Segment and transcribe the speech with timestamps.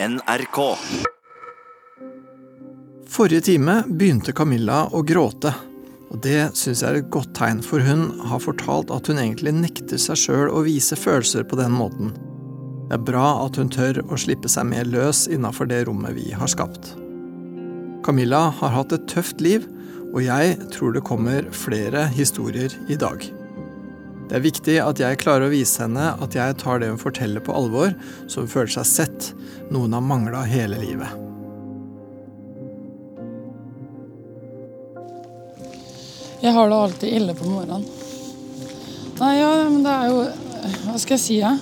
[0.00, 0.76] NRK.
[3.08, 5.50] Forrige time begynte Camilla å gråte.
[6.12, 9.56] Og det syns jeg er et godt tegn, for hun har fortalt at hun egentlig
[9.56, 12.14] nekter seg sjøl å vise følelser på den måten.
[12.86, 16.30] Det er bra at hun tør å slippe seg mer løs innafor det rommet vi
[16.30, 16.94] har skapt.
[18.06, 19.66] Camilla har hatt et tøft liv,
[20.14, 23.26] og jeg tror det kommer flere historier i dag.
[24.28, 27.40] Det er viktig at jeg klarer å vise henne at jeg tar det hun forteller
[27.40, 27.94] på alvor,
[28.28, 29.30] så hun føler seg sett,
[29.72, 31.08] noe hun har mangla hele livet.
[36.38, 37.88] Jeg har det alltid ille på morgenen.
[39.18, 40.18] Nei, ja, men det er jo
[40.84, 41.58] Hva skal jeg si, jeg?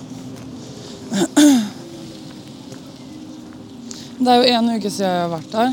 [4.17, 5.71] Det er jo en uke siden jeg har vært der.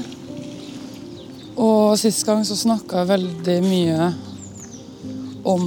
[1.64, 4.08] Og sist gang så snakka jeg veldig mye
[5.48, 5.64] om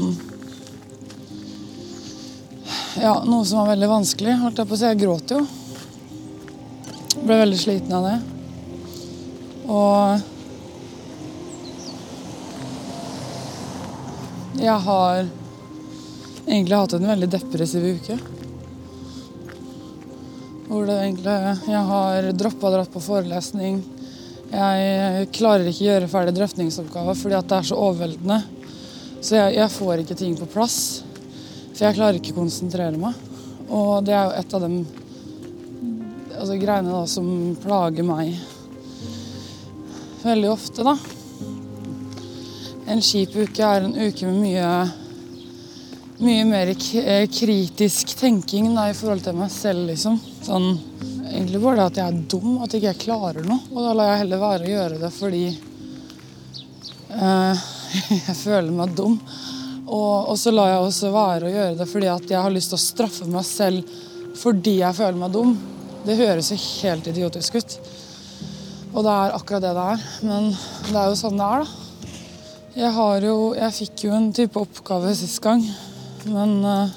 [3.02, 4.34] Ja, noe som var veldig vanskelig.
[4.42, 4.88] Holdt jeg på å si.
[4.90, 5.44] Jeg gråt jo.
[7.22, 8.18] Ble veldig sliten av det.
[9.68, 10.34] Og
[14.58, 15.28] Jeg har
[16.48, 18.18] egentlig hatt en veldig depressiv uke.
[20.68, 21.36] Hvor det egentlig
[21.70, 23.84] Jeg har droppa dratt på forelesning.
[24.50, 28.40] Jeg klarer ikke gjøre ferdig drøftingsoppgaver fordi at det er så overveldende.
[29.22, 31.04] Så jeg, jeg får ikke ting på plass.
[31.78, 33.14] For jeg klarer ikke å konsentrere meg.
[33.70, 34.70] Og det er jo et av de
[36.34, 37.28] altså, greiene da, som
[37.62, 38.34] plager meg
[40.24, 40.96] veldig ofte, da.
[42.88, 44.72] En kjip uke er en uke med mye
[46.18, 50.18] mye mer k- kritisk tenking da, i forhold til meg selv, liksom.
[50.48, 50.72] Sånn,
[51.30, 53.60] egentlig bare det at jeg er dum, at ikke jeg klarer noe.
[53.70, 55.44] Og da lar jeg heller være å gjøre det fordi
[57.14, 57.66] eh,
[58.24, 59.20] jeg føler meg dum.
[59.88, 62.74] Og, og så lar jeg også være å gjøre det fordi at jeg har lyst
[62.74, 63.96] til å straffe meg selv
[64.38, 65.56] fordi jeg føler meg dum.
[66.06, 67.78] Det høres jo helt idiotisk ut.
[68.94, 70.06] Og det er akkurat det det er.
[70.28, 71.84] Men det er jo sånn det er, da.
[72.78, 75.64] Jeg har jo Jeg fikk jo en type oppgave sist gang,
[76.30, 76.92] men uh,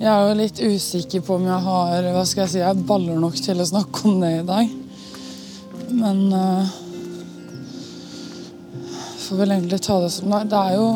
[0.00, 3.20] jeg er jo litt usikker på om jeg har hva skal jeg si, jeg baller
[3.22, 4.72] nok til å snakke om det i dag.
[5.92, 6.72] Men uh,
[9.22, 10.50] får vel egentlig ta det som det er.
[10.50, 10.88] Det er jo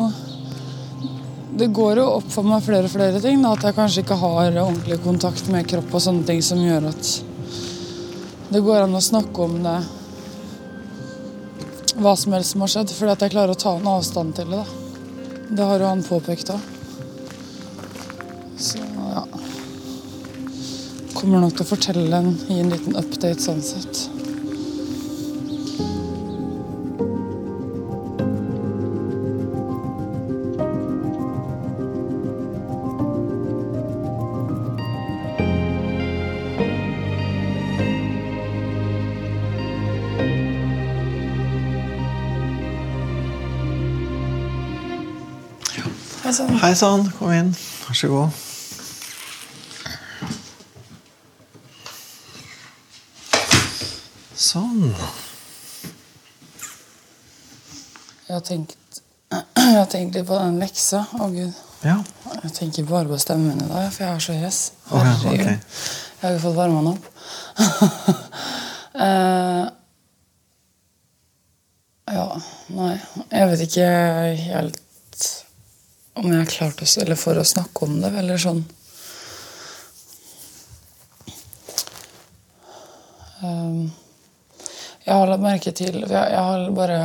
[1.55, 3.39] Det går jo opp for meg flere og flere ting.
[3.43, 6.89] Da, at jeg kanskje ikke har ordentlig kontakt med kropp og sånne ting som gjør
[6.91, 7.11] at
[8.51, 9.77] det går an å snakke om det
[11.95, 14.51] hva som helst som har skjedd, fordi at jeg klarer å ta en avstand til
[14.51, 14.59] det.
[14.59, 14.65] da.
[15.55, 16.71] Det har jo han påpekt òg.
[18.59, 19.23] Så ja
[21.15, 24.05] Kommer nok til å fortelle en, gi en liten update sånn sett.
[46.65, 47.51] Hei sann, kom inn.
[47.85, 48.37] Vær så god.
[54.33, 54.87] Sånn.
[58.25, 58.73] jeg har tenkt
[59.61, 61.03] Jeg har tenkt litt på den leksa.
[61.19, 61.53] Å, gud.
[61.85, 61.99] Ja.
[62.39, 64.61] Jeg tenker bare på stemmen i dag, for jeg er så hes.
[64.89, 65.51] Okay, Herregud.
[65.51, 67.05] Jeg har jo fått varma den opp.
[69.05, 69.69] uh,
[72.17, 72.25] ja,
[72.73, 72.95] nei
[73.29, 73.91] Jeg vet ikke
[74.47, 74.81] helt
[76.15, 78.63] om jeg har klart å Eller for å snakke om det, eller sånn.
[83.43, 83.91] Um,
[85.05, 86.95] jeg har lagt merke til jeg, jeg har bare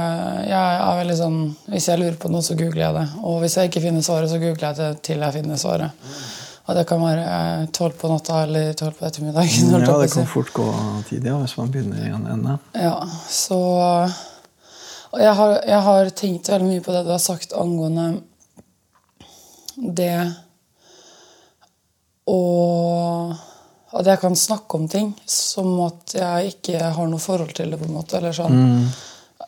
[0.46, 3.06] Jeg er veldig sånn Hvis jeg lurer på noe, så googler jeg det.
[3.26, 6.06] Og hvis jeg ikke finner svaret, så googler jeg det til jeg finner svaret.
[6.70, 9.72] Og det kan være eh, tolv på natta eller tolv på ettermiddagen.
[9.74, 10.66] ja, det kan fort gå
[11.08, 12.56] tid ja, hvis man begynner i en ende.
[12.78, 12.94] Ja,
[13.28, 13.58] så
[15.10, 18.20] Og jeg har, jeg har tenkt veldig mye på det du har sagt angående
[19.80, 20.14] det
[22.30, 23.34] og
[23.90, 27.78] at jeg kan snakke om ting som at jeg ikke har noe forhold til det.
[27.80, 28.86] på en måte, eller sånn.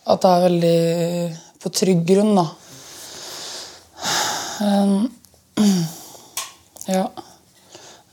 [0.02, 0.78] At det er veldig
[1.62, 2.46] på trygg grunn, da.
[4.62, 4.96] Um,
[6.96, 7.04] ja.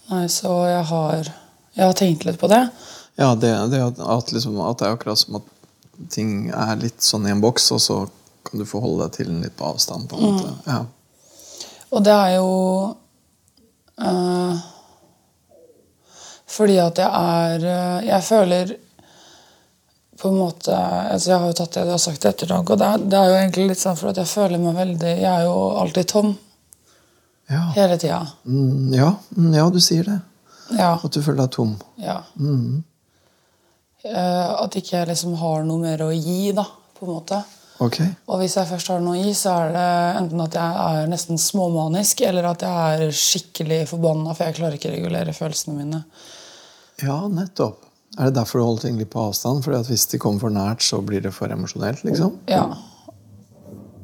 [0.10, 1.32] Nei, så jeg har
[1.78, 2.62] Jeg har tenkt litt på det.
[3.16, 5.46] Ja, det, det at, liksom, at det er akkurat som at
[6.12, 7.98] ting er litt sånn i en boks, og så
[8.44, 10.10] kan du forholde deg til den litt på avstand.
[10.10, 10.54] på en måte.
[10.68, 10.82] Ja.
[11.92, 12.50] Og det er jo
[14.02, 14.60] eh,
[16.50, 18.76] Fordi at jeg er eh, Jeg føler
[20.20, 22.82] på en måte altså Jeg har jo tatt det du har sagt i ettertanke, og
[22.82, 25.30] det er, det er jo egentlig litt sånn for at jeg føler meg veldig Jeg
[25.32, 26.34] er jo alltid tom
[27.50, 27.64] Ja.
[27.74, 28.20] hele tida.
[28.46, 30.20] Mm, ja, mm, ja, du sier det.
[30.78, 30.92] Ja.
[31.02, 31.72] At du føler deg tom.
[31.98, 32.20] ja.
[32.38, 32.84] Mm.
[34.06, 36.64] Uh, At ikke jeg liksom har noe mer å gi, da,
[36.96, 37.40] på en måte.
[37.80, 38.00] Ok.
[38.28, 39.90] Og hvis jeg først har noe i, så er det
[40.20, 44.76] enten at jeg er nesten småmanisk, eller at jeg er skikkelig forbanna, for jeg klarer
[44.76, 46.02] ikke å regulere følelsene mine.
[47.00, 47.86] Ja, nettopp.
[48.18, 49.64] Er det derfor du holder ting litt på avstand?
[49.64, 52.04] Fordi at hvis de kommer for nært, så blir det for emosjonelt?
[52.04, 52.36] liksom?
[52.52, 52.66] Ja.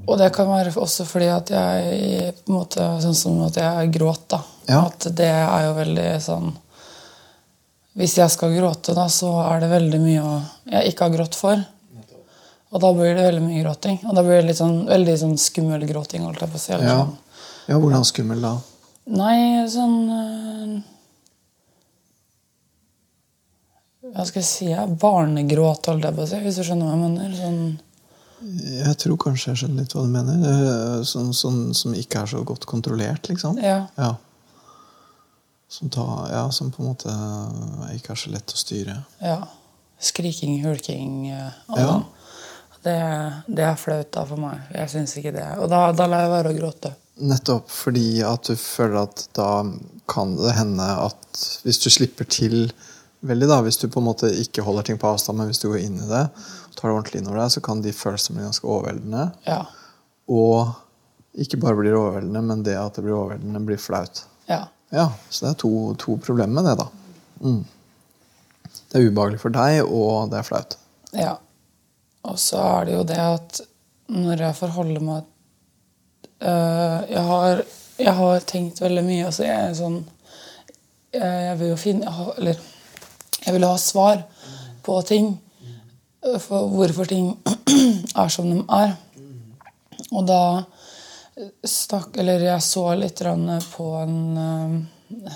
[0.05, 3.91] Og det kan være også fordi at jeg på en måte, Sånn som at jeg
[3.95, 4.41] gråt, da.
[4.69, 4.83] Ja.
[4.85, 6.47] At det er jo veldig sånn
[7.97, 10.23] Hvis jeg skal gråte, da, så er det veldig mye
[10.71, 11.61] jeg ikke har grått for.
[12.75, 14.01] Og da blir det veldig mye gråting.
[14.03, 16.25] Og da blir det litt sånn, veldig sånn skummel gråting.
[16.27, 16.73] holdt jeg på å si.
[16.75, 16.79] Ja.
[16.99, 17.13] sånn.
[17.69, 18.51] ja, hvordan skummel da?
[19.15, 19.37] Nei,
[19.71, 20.91] sånn eh,
[24.15, 24.67] Hva skal jeg si?
[24.69, 24.97] Jeg?
[25.01, 27.33] Barnegråt, holdt jeg på å si, hvis du skjønner hva jeg mener.
[27.39, 27.61] Sånn,
[28.85, 30.43] Jeg tror kanskje jeg skjønner litt hva du mener.
[30.51, 33.57] Eh, Sånn, sånn som ikke er så godt kontrollert, liksom?
[33.63, 33.85] ja.
[33.97, 34.13] Ja.
[35.75, 37.11] Som, tar, ja, som på en måte
[37.95, 38.99] ikke er så lett å styre.
[39.23, 39.39] ja.
[40.05, 41.93] Skriking, hulking eh, og Ja.
[42.85, 42.97] Det,
[43.47, 44.61] det er flaut da for meg.
[44.75, 45.45] Jeg syns ikke det.
[45.61, 46.91] Og da, da lar jeg være å gråte.
[47.25, 49.49] Nettopp fordi at du føler at da
[50.11, 52.67] kan det hende at hvis du slipper til
[53.25, 55.69] veldig, da, hvis du på en måte ikke holder ting på avstand, men hvis du
[55.71, 56.25] går inn i det,
[56.75, 59.25] tar det ordentlig inn over deg, så kan de følelsene bli ganske overveldende.
[59.47, 59.61] Ja.
[60.29, 60.75] Og
[61.41, 64.25] ikke bare blir det overveldende, men det at det blir overveldende, blir flaut.
[64.51, 64.65] ja.
[64.93, 66.85] Ja, Så det er to, to problemer med det, da.
[67.41, 67.63] Mm.
[68.91, 70.75] Det er ubehagelig for deg, og det er flaut.
[71.17, 71.33] Ja.
[72.25, 73.61] Og så er det jo det at
[74.15, 75.23] når jeg forholder meg
[76.41, 77.63] øh, jeg, har,
[77.99, 79.25] jeg har tenkt veldig mye.
[79.29, 80.03] Altså jeg er sånn
[81.15, 82.61] Jeg, jeg vil jo finne jeg har, Eller
[83.45, 84.23] jeg vil ha svar
[84.85, 85.31] på ting.
[86.25, 87.31] øh, For hvorfor ting
[88.21, 88.95] er som de er.
[90.11, 90.41] Og da
[91.65, 93.23] stakk Eller jeg så litt
[93.73, 94.75] på en øh,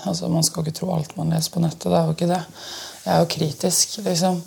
[0.06, 1.90] Altså Man skal ikke tro alt man leser på nettet.
[1.90, 2.42] Det er jo ikke det.
[3.04, 4.42] Jeg er jo kritisk, liksom.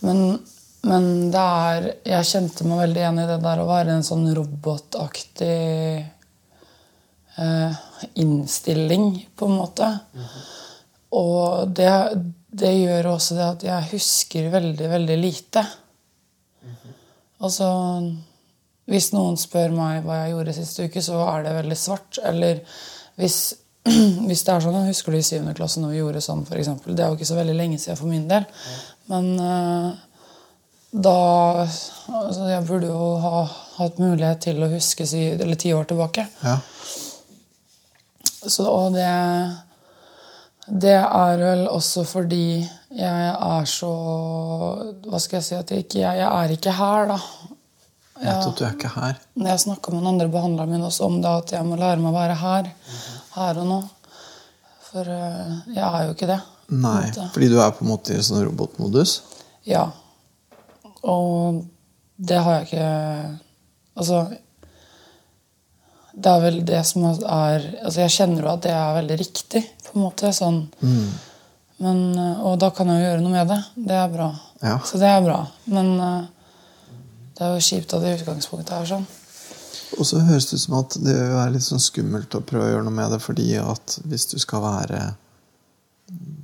[0.00, 0.38] Men,
[0.88, 4.24] men det er Jeg kjente meg veldig igjen i det der å være en sånn
[4.36, 5.58] robotaktig
[7.36, 7.80] eh,
[8.22, 9.90] innstilling, på en måte.
[11.20, 11.92] Og det,
[12.48, 15.64] det gjør også det at jeg husker veldig, veldig lite.
[17.40, 17.68] Altså
[18.90, 22.20] Hvis noen spør meg hva jeg gjorde siste uke, så er det veldig svart.
[22.26, 22.62] Eller
[23.20, 23.40] hvis,
[24.28, 25.52] hvis det er sånn Husker du i 7.
[25.56, 26.72] klasse når vi gjorde sånn, f.eks.?
[26.88, 28.48] Det er jo ikke så veldig lenge siden for min del.
[29.10, 29.90] Men eh,
[30.90, 31.16] da
[32.10, 33.44] altså Jeg burde jo ha
[33.76, 36.26] hatt mulighet til å huske si, eller ti år tilbake.
[36.42, 36.56] Ja.
[38.40, 39.06] Så, og det
[40.66, 43.90] Det er vel også fordi jeg er så
[45.06, 47.18] Hva skal jeg si at jeg ikke Jeg, jeg er ikke her, da.
[48.20, 49.20] Nettopp, du er ikke her.
[49.46, 52.10] Jeg snakka med den andre behandleren min også om det, at jeg må lære meg
[52.10, 52.66] å være her.
[53.32, 53.78] Her og nå.
[54.90, 56.36] For eh, jeg er jo ikke det.
[56.82, 59.14] Nei, fordi du er på en måte i sånn robotmodus.
[59.64, 59.86] Ja.
[61.08, 61.64] Og
[62.20, 62.88] det har jeg ikke
[64.00, 64.18] Altså
[66.12, 69.62] Det er vel det som er Altså Jeg kjenner jo at det er veldig riktig,
[69.86, 70.32] på en måte.
[70.36, 70.66] Sånn.
[71.80, 73.60] Men, eh, og da kan jeg jo gjøre noe med det.
[73.88, 74.28] Det er bra.
[74.60, 74.76] Ja.
[74.84, 75.38] Så det er bra.
[75.72, 76.26] Men eh,
[77.38, 79.06] det er jo kjipt at det i utgangspunktet er sånn.
[79.96, 82.74] Og så høres det ut som at det er litt sånn skummelt å prøve å
[82.74, 85.00] gjøre noe med det, fordi at hvis du skal være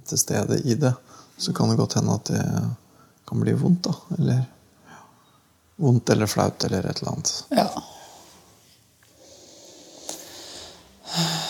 [0.08, 0.94] til stede i det,
[1.38, 2.42] så kan det godt hende at det
[3.26, 3.94] kan bli vondt, da.
[4.18, 4.40] Eller
[4.86, 5.02] ja,
[5.82, 7.32] vondt eller flaut eller et eller annet.
[7.50, 7.68] Ja.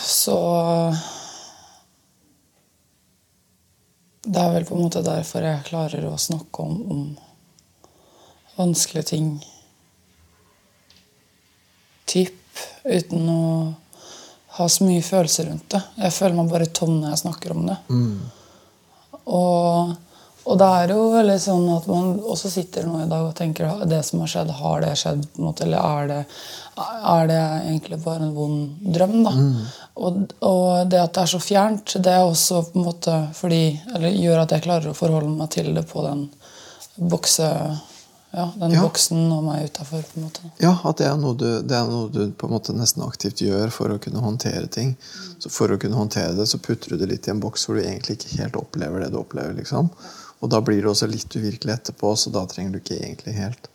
[0.06, 0.38] Så
[4.26, 7.02] Det er vel på en måte derfor jeg klarer å snakke om, om
[8.56, 9.28] vanskelige ting
[12.10, 12.34] typ,
[12.82, 13.44] uten å
[14.56, 15.82] ha så mye følelser rundt det.
[16.00, 17.76] Jeg føler meg bare tom når jeg snakker om det.
[19.26, 19.94] Og,
[20.46, 23.66] og det er jo veldig sånn at man også sitter nå i dag og tenker
[23.66, 25.24] at det som har skjedd, har det skjedd?
[25.32, 26.20] på en måte, Eller er det,
[27.16, 27.40] er det
[27.72, 29.16] egentlig bare en vond drøm?
[29.26, 29.32] da?
[29.96, 33.62] Og, og det at det er så fjernt, det er også på en måte fordi,
[33.94, 36.28] eller gjør at jeg klarer å forholde meg til det på den
[36.96, 37.50] bokse...
[38.36, 38.82] Ja, den Ja.
[38.82, 40.02] boksen og meg utafor.
[40.60, 43.40] Ja, at det er, noe du, det er noe du på en måte nesten aktivt
[43.40, 44.90] gjør for å kunne håndtere ting.
[45.40, 47.78] Så For å kunne håndtere det, så putter du det litt i en boks hvor
[47.78, 49.54] du egentlig ikke helt opplever det du opplever.
[49.56, 49.88] liksom.
[50.44, 53.70] Og da blir det også litt uvirkelig etterpå, så da trenger du ikke egentlig helt.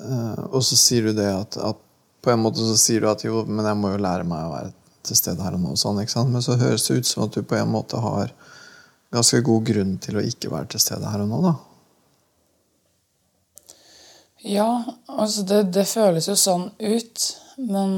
[0.00, 1.82] Eh, og så sier du det at, at
[2.24, 4.52] På en måte så sier du at jo, men jeg må jo lære meg å
[4.54, 4.70] være
[5.04, 5.74] til stede her og nå.
[5.76, 6.00] Sånn?
[6.32, 8.32] Men så høres det ut som at du på en måte har
[9.12, 11.42] ganske god grunn til å ikke være til stede her og nå.
[11.44, 11.54] da.
[14.44, 14.70] Ja,
[15.06, 17.28] altså det, det føles jo sånn ut,
[17.60, 17.94] men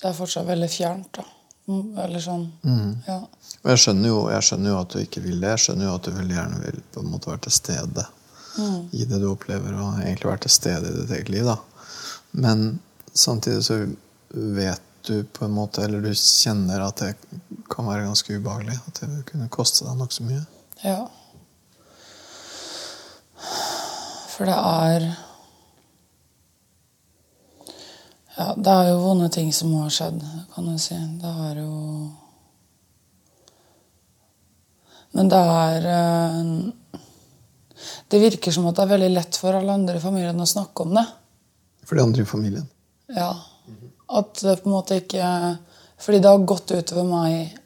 [0.00, 1.24] det er fortsatt veldig fjernt, da.
[1.66, 2.44] Mm, Eller sånn.
[3.08, 3.20] Ja.
[3.66, 5.48] Og jeg skjønner, jo, jeg skjønner jo at du ikke vil det.
[5.56, 8.04] Jeg skjønner jo at du veldig gjerne vil på en måte være til stede
[8.94, 11.48] i det du opplever, og egentlig være til stede i ditt eget liv.
[11.50, 11.56] da.
[12.30, 12.78] Men
[13.10, 13.80] samtidig så
[14.30, 17.10] vet du på en måte, eller du kjenner at det
[17.74, 18.78] kan være ganske ubehagelig.
[18.86, 20.44] At det kunne koste deg nokså mye.
[20.84, 21.00] Ja.
[24.30, 25.14] For det er
[28.36, 30.20] Ja, det er jo vonde ting som har skjedd,
[30.54, 30.94] kan du si.
[31.18, 31.76] Det er jo
[35.16, 37.02] Men det er eh,
[38.12, 40.86] Det virker som at det er veldig lett for alle andre i familien å snakke
[40.86, 41.04] om det.
[41.86, 42.66] For de andre i familien.
[43.14, 43.30] Ja.
[44.06, 45.26] At det på en måte ikke
[46.02, 47.56] Fordi det har gått utover meg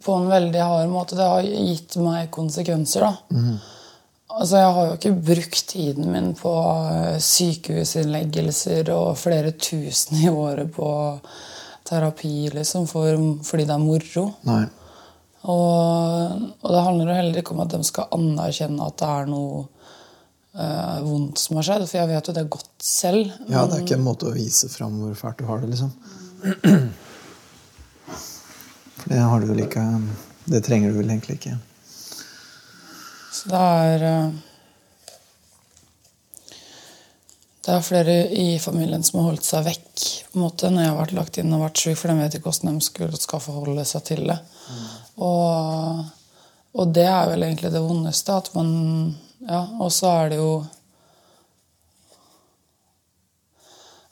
[0.00, 1.16] på en veldig hard måte.
[1.18, 3.40] Det har gitt meg konsekvenser, da.
[4.30, 6.52] Altså, jeg har jo ikke brukt tiden min på
[6.94, 10.88] eh, sykehusinnleggelser og flere tusen i året på
[11.90, 14.24] terapi, liksom, for, fordi det er moro.
[14.48, 14.62] Nei.
[15.40, 19.30] Og, og det handler jo heller ikke om at de skal anerkjenne at det er
[19.30, 19.62] noe
[20.58, 23.32] uh, vondt som har skjedd, for jeg vet jo det godt selv.
[23.48, 25.94] Ja, det er ikke en måte å vise fram hvor fælt du har det, liksom.
[29.00, 29.82] For det har du vel ikke
[30.48, 31.52] Det trenger du vel egentlig ikke.
[33.32, 34.38] Så det er uh,
[37.60, 40.90] Det er flere i familien som har holdt seg vekk på en måte, når jeg
[40.90, 43.84] har vært lagt inn og vært syk, for de vet ikke hvordan de skal forholde
[43.88, 44.38] seg til det.
[45.20, 46.02] Og,
[46.80, 48.36] og det er vel egentlig det vondeste.
[48.36, 48.70] at man,
[49.48, 50.52] ja, Og så er det jo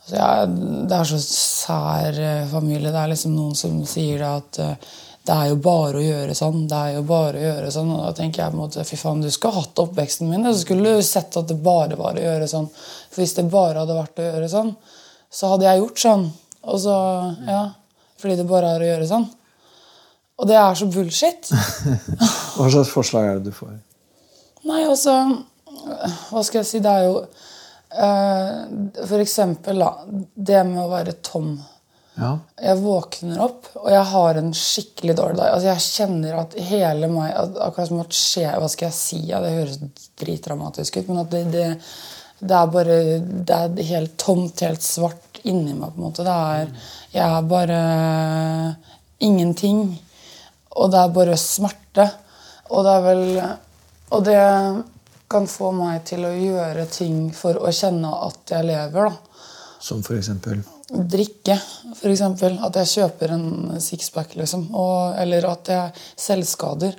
[0.03, 2.93] altså ja, Det er så sær eh, familie.
[2.93, 4.91] Det er liksom noen som sier det at eh,
[5.29, 6.63] det er jo bare å gjøre sånn.
[6.71, 8.97] det er jo bare å gjøre sånn, Og da tenker jeg på en måte, fy
[8.97, 10.47] faen, du skulle hatt oppveksten min.
[10.49, 12.69] Så skulle du sett at det bare var å gjøre sånn.
[13.11, 14.73] For hvis det bare hadde vært å gjøre sånn,
[15.29, 16.25] så hadde jeg gjort sånn.
[16.69, 16.95] Og så,
[17.49, 17.67] ja,
[18.19, 19.29] Fordi det bare er å gjøre sånn.
[20.39, 21.51] Og det er så bullshit.
[22.57, 23.75] Hva slags forslag er det du får?
[24.69, 25.15] Nei, altså
[26.29, 26.83] Hva skal jeg si?
[26.85, 29.91] Det er jo uh, For eksempel, da.
[30.35, 31.57] Det med å være tom.
[32.19, 32.33] Ja.
[32.59, 35.53] Jeg våkner opp, og jeg har en skikkelig dårlig dag.
[35.55, 39.21] Altså, jeg kjenner at hele meg at, Akkurat som at skje, Hva skal jeg si?
[39.31, 39.79] Ja, det høres
[40.19, 41.69] dritdramatisk ut, men at det, det,
[42.43, 45.95] det er bare Det er helt tomt, helt svart inni meg.
[45.95, 46.27] på en måte.
[46.27, 46.75] Det er,
[47.15, 47.81] jeg er bare
[49.23, 49.87] ingenting.
[50.79, 52.07] Og det er bare smerte.
[52.71, 53.25] Og det er vel
[54.09, 54.41] Og det
[55.29, 59.11] kan få meg til å gjøre ting for å kjenne at jeg lever.
[59.11, 59.41] da.
[59.81, 61.59] Som for eksempel Drikke,
[61.93, 62.23] f.eks.
[62.65, 63.49] At jeg kjøper en
[63.85, 64.71] sixpack, liksom.
[64.73, 66.95] Og, eller at jeg selvskader.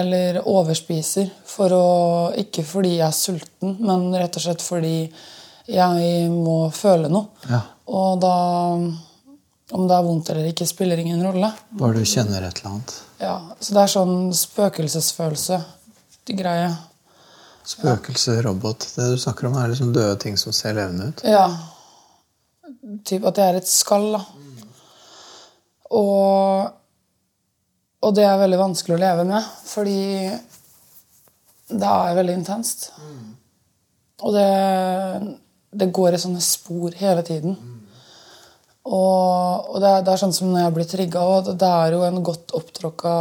[0.00, 1.28] Eller overspiser.
[1.44, 1.82] For å,
[2.40, 5.10] ikke fordi jeg er sulten, men rett og slett fordi
[5.68, 7.28] jeg må føle noe.
[7.50, 7.60] Ja.
[7.92, 8.34] Og da
[9.68, 11.50] Om det er vondt eller ikke, spiller ingen rolle.
[11.76, 12.94] Bare du kjenner et eller annet.
[13.18, 15.58] Ja, Så det er sånn spøkelsesfølelse.
[16.28, 16.68] Greie.
[17.68, 18.84] Spøkelse, robot.
[18.94, 21.24] Det du snakker om, er liksom døde ting som ser levende ut.
[21.24, 21.46] Ja.
[23.08, 24.20] Typ at det er et skall, da.
[25.96, 26.68] Og,
[28.04, 30.00] og det er veldig vanskelig å leve med, fordi
[31.68, 32.90] det er veldig intenst.
[34.24, 34.48] Og det,
[35.80, 37.56] det går i sånne spor hele tiden.
[38.86, 41.96] Og, og det, er, det er sånn som når jeg blir trigga, og det er
[41.96, 43.14] jo en godt opptråkka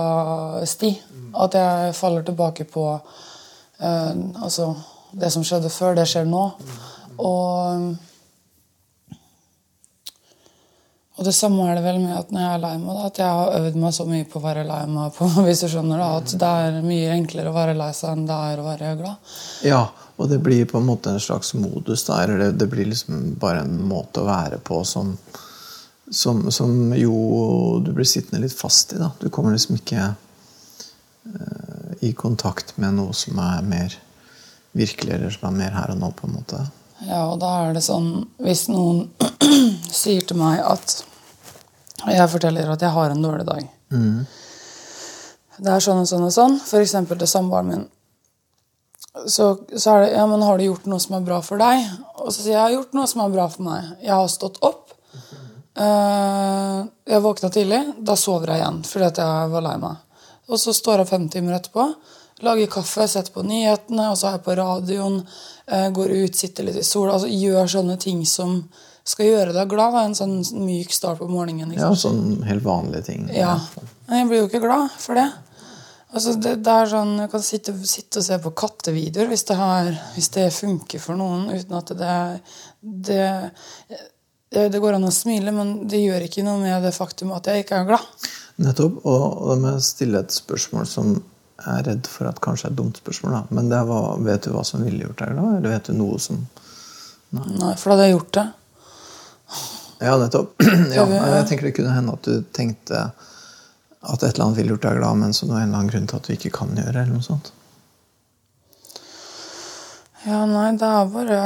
[0.69, 0.91] sti.
[1.37, 4.71] At jeg faller tilbake på eh, altså,
[5.11, 6.45] det som skjedde før, det skjer nå.
[7.17, 7.89] Og
[11.17, 13.37] og det samme er det vel med at når jeg er lei meg, at jeg
[13.39, 15.15] har øvd meg så mye på å være lei meg.
[15.15, 18.27] På, hvis du skjønner da, At det er mye enklere å være lei seg enn
[18.29, 19.33] det er å være glad.
[19.65, 19.81] Ja,
[20.17, 22.05] og det blir på en måte en slags modus.
[22.13, 25.15] Eller det, det blir liksom bare en måte å være på som,
[26.11, 28.99] som, som jo du blir sittende litt fast i.
[29.01, 29.11] da.
[29.19, 33.97] Du kommer liksom ikke uh, i kontakt med noe som er mer
[34.77, 36.11] virkelig, eller som er mer her og nå.
[36.15, 36.63] på en måte.
[37.07, 39.03] Ja, og da er det sånn Hvis noen
[40.01, 41.03] sier til meg at
[42.09, 43.67] Jeg forteller at jeg har en dårlig dag.
[45.57, 46.57] Det er sånn og sånn og sånn.
[46.61, 46.95] F.eks.
[47.09, 47.85] til samboeren min.
[49.25, 51.85] Så, så er det Ja, men har du gjort noe som er bra for deg?
[52.21, 53.95] Og så sier jeg jeg har gjort noe som er bra for meg.
[54.03, 54.86] Jeg har stått opp.
[55.77, 57.81] Eh, jeg våkna tidlig.
[57.99, 60.03] Da sover jeg igjen fordi at jeg var lei meg.
[60.47, 61.85] Og så står jeg fem timer etterpå,
[62.45, 65.17] lager kaffe, setter på nyhetene, og så er jeg på radioen,
[65.67, 67.17] eh, går ut, sitter litt i sola.
[67.17, 68.61] Altså gjør sånne ting som
[69.07, 69.93] skal gjøre deg glad.
[69.95, 70.05] Da.
[70.07, 71.73] En sånn myk start på morgenen.
[71.75, 71.97] Ja, Liksom.
[71.97, 73.29] sånn helt vanlige ting.
[73.35, 73.59] Ja.
[74.07, 75.29] Men jeg blir jo ikke glad for det.
[76.07, 79.57] Altså, det, det er sånn, Jeg kan sitte, sitte og se på kattevideoer hvis det,
[79.59, 82.41] har, hvis det funker for noen, uten at det,
[82.81, 83.25] det,
[84.53, 87.49] det Det går an å smile, men det gjør ikke noe med det faktum at
[87.49, 88.27] jeg ikke er glad.
[88.63, 89.01] Nettopp.
[89.05, 92.71] Og, da må jeg stille et spørsmål som jeg er redd for at kanskje er
[92.71, 93.33] et dumt spørsmål.
[93.33, 93.41] da.
[93.57, 95.57] Men det var, vet du hva som ville gjort deg glad?
[95.57, 96.45] Eller vet du noe som
[97.27, 98.45] Nei, for da hadde jeg gjort det.
[99.99, 100.53] Ja, nettopp.
[100.95, 103.09] Ja, jeg tenker det kunne hende at du tenkte
[104.07, 105.91] at et eller annet ville gjort deg glad, men som det var en eller annen
[105.91, 107.01] grunn til at du ikke kan gjøre.
[107.01, 107.51] eller noe sånt.
[110.23, 111.41] Ja, nei, det er bare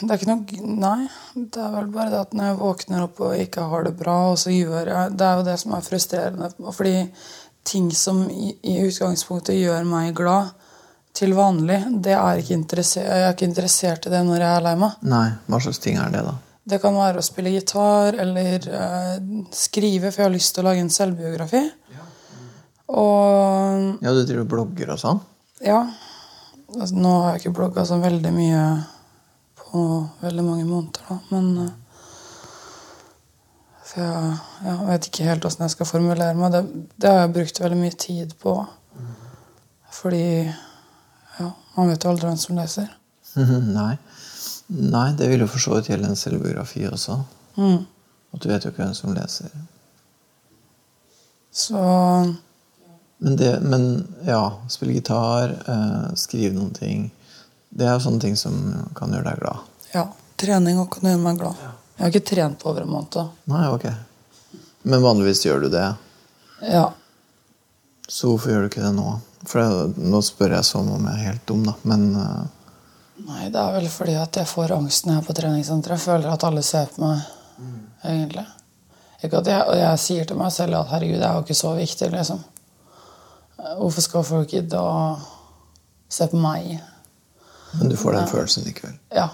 [0.00, 1.08] Det er ikke noe Nei.
[1.34, 4.16] Det er vel bare det at når jeg våkner opp og ikke har det bra,
[4.32, 6.50] og så gjør jeg Det er jo det som er frustrerende.
[6.72, 6.94] Fordi
[7.68, 10.54] ting som i, i utgangspunktet gjør meg glad
[11.16, 14.76] til vanlig, det er ikke jeg er ikke interessert i det når jeg er lei
[14.78, 15.00] meg.
[15.02, 16.36] Nei, Hva slags ting er det, da?
[16.70, 19.16] Det kan være å spille gitar eller eh,
[19.52, 21.64] skrive, for jeg har lyst til å lage en selvbiografi.
[21.96, 22.06] Ja,
[22.94, 25.20] Og Ja, du driver og blogger og sånn?
[25.60, 25.82] ja
[26.78, 28.62] altså, Nå har jeg ikke blogga så veldig mye
[29.70, 29.84] på
[30.20, 31.76] veldig mange måneder, da, men eh,
[33.90, 34.34] jeg,
[34.64, 36.52] jeg vet ikke helt åssen jeg skal formulere meg.
[36.54, 38.54] Det, det har jeg brukt veldig mye tid på.
[39.90, 42.92] Fordi ja, man vet jo aldri hvem som leser.
[43.80, 43.94] Nei.
[44.70, 47.16] Nei, det vil jo for så vidt gjelde en selvbiografi også.
[47.58, 47.82] Mm.
[48.30, 49.50] At du vet jo ikke hvem som leser.
[51.50, 51.80] Så
[53.18, 57.10] Men, det, men ja, spille gitar, eh, skrive noen ting
[57.70, 58.56] Det er sånne ting som
[58.98, 59.66] kan gjøre deg glad.
[59.94, 60.08] ja,
[60.40, 61.58] trening og kan gjøre meg glad.
[61.96, 63.34] Jeg har ikke trent på over en måned.
[63.52, 63.86] Nei, ok.
[64.88, 65.88] Men vanligvis gjør du det.
[66.64, 66.86] Ja.
[68.08, 69.10] Så hvorfor gjør du ikke det nå?
[69.46, 71.76] For det, Nå spør jeg som om jeg er helt dum, da.
[71.88, 72.40] Men uh...
[73.20, 75.98] Nei, det er vel fordi at jeg får angst når jeg er på treningssenteret.
[75.98, 77.26] Jeg føler at alle ser på meg,
[78.00, 78.46] egentlig.
[79.20, 81.58] Ikke at jeg, og jeg sier til meg selv at herregud, det er jo ikke
[81.58, 82.40] så viktig, liksom.
[83.60, 84.94] Hvorfor skal folk gidde å
[86.08, 86.78] se på meg?
[87.78, 88.96] Men du får den følelsen likevel.
[89.14, 89.28] Ja.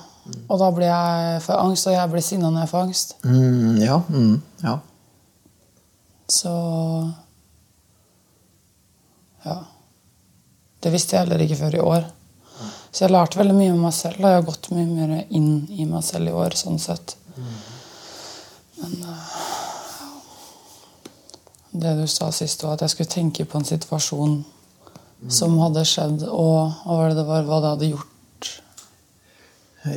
[0.50, 3.14] Og da blir jeg for angst, og jeg blir sinna når jeg får angst.
[3.24, 4.00] Mm, ja.
[4.08, 4.78] Mm, ja.
[6.28, 6.52] Så
[9.46, 9.60] Ja.
[10.82, 12.04] Det visste jeg heller ikke før i år.
[12.90, 14.18] Så jeg lærte veldig mye om meg selv.
[14.20, 17.16] Og jeg har gått mye mer inn i meg selv i år, sånn sett.
[18.80, 19.32] Men eh,
[21.82, 24.36] det du sa sist, var at jeg skulle tenke på en situasjon
[25.32, 28.12] som hadde skjedd, og hva det det var, hva det hadde gjort.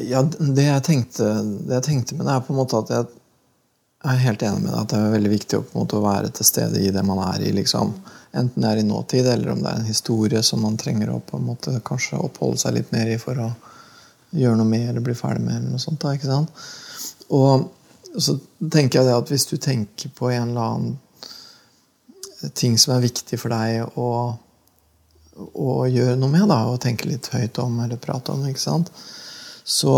[0.06, 1.32] Ja, det jeg tenkte,
[1.66, 3.08] det jeg tenkte med det, er på en måte at jeg
[4.06, 6.48] er helt enig med deg at det er veldig viktig å, måte, å være til
[6.48, 7.52] stede i det man er i.
[7.56, 7.92] liksom.
[8.38, 11.20] Enten det er i nåtid, eller om det er en historie som man trenger å
[11.26, 13.50] på en måte kanskje oppholde seg litt mer i for å
[14.38, 15.58] gjøre noe med eller bli ferdig med.
[15.58, 16.66] eller noe sånt da, ikke sant?
[17.36, 17.68] Og
[18.18, 18.38] så
[18.72, 23.40] tenker jeg det at hvis du tenker på en eller annen ting som er viktig
[23.40, 24.10] for deg å,
[25.36, 28.94] å gjøre noe med, da, og tenke litt høyt om eller prate om, ikke sant?
[29.70, 29.96] Så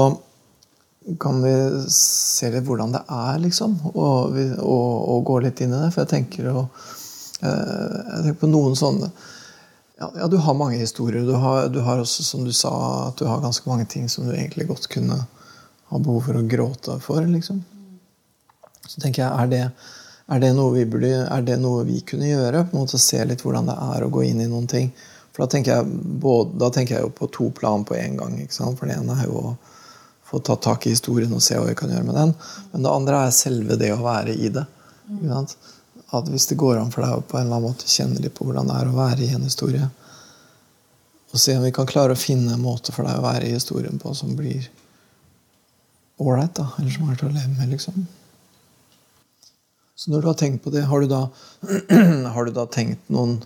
[1.19, 1.53] kan vi
[1.89, 5.91] se litt hvordan det er, liksom, og, og, og gå litt inn i det.
[5.93, 6.83] For jeg tenker, og,
[7.39, 9.11] eh, jeg tenker på noen sånne
[10.01, 11.21] ja, ja, du har mange historier.
[11.21, 12.73] Du har, du har også, som du sa,
[13.07, 15.19] at du har ganske mange ting som du egentlig godt kunne
[15.91, 17.21] ha behov for å gråte for.
[17.21, 17.59] liksom.
[18.87, 19.61] Så tenker jeg, er det,
[20.25, 22.65] er det, noe, vi burde, er det noe vi kunne gjøre?
[22.65, 24.89] på en måte Se litt hvordan det er å gå inn i noen ting.
[25.31, 28.39] For da tenker jeg, både, da tenker jeg jo på to plan på en gang.
[28.51, 29.53] For det ene er jo å
[30.27, 32.33] få tatt tak i historien og se hva vi kan gjøre med den.
[32.71, 34.65] Men det andre er selve det å være i det.
[36.11, 38.35] At hvis det går an for deg å på en eller annen måte kjenne litt
[38.35, 39.87] på hvordan det er å være i en historie,
[41.31, 43.53] og se om vi kan klare å finne en måte for deg å være i
[43.55, 44.65] historien på som blir
[46.19, 48.03] ålreit, eller som er til å leve med, liksom.
[49.95, 51.21] Så når du har tenkt på det, har du da,
[52.35, 53.39] har du da tenkt noen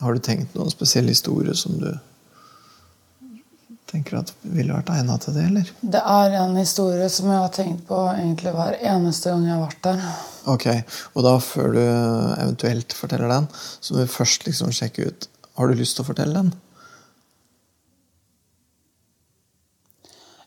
[0.00, 1.88] Har du tenkt noen spesiell historie som du
[3.86, 5.70] tenker at ville vært egnet til det, eller?
[5.94, 9.62] Det er en historie som jeg har tenkt på egentlig hver eneste gang jeg har
[9.62, 10.04] vært der.
[10.52, 10.66] Ok,
[11.14, 13.48] og da før du eventuelt forteller den,
[13.80, 16.52] så må vi først liksom sjekke ut Har du lyst til å fortelle den?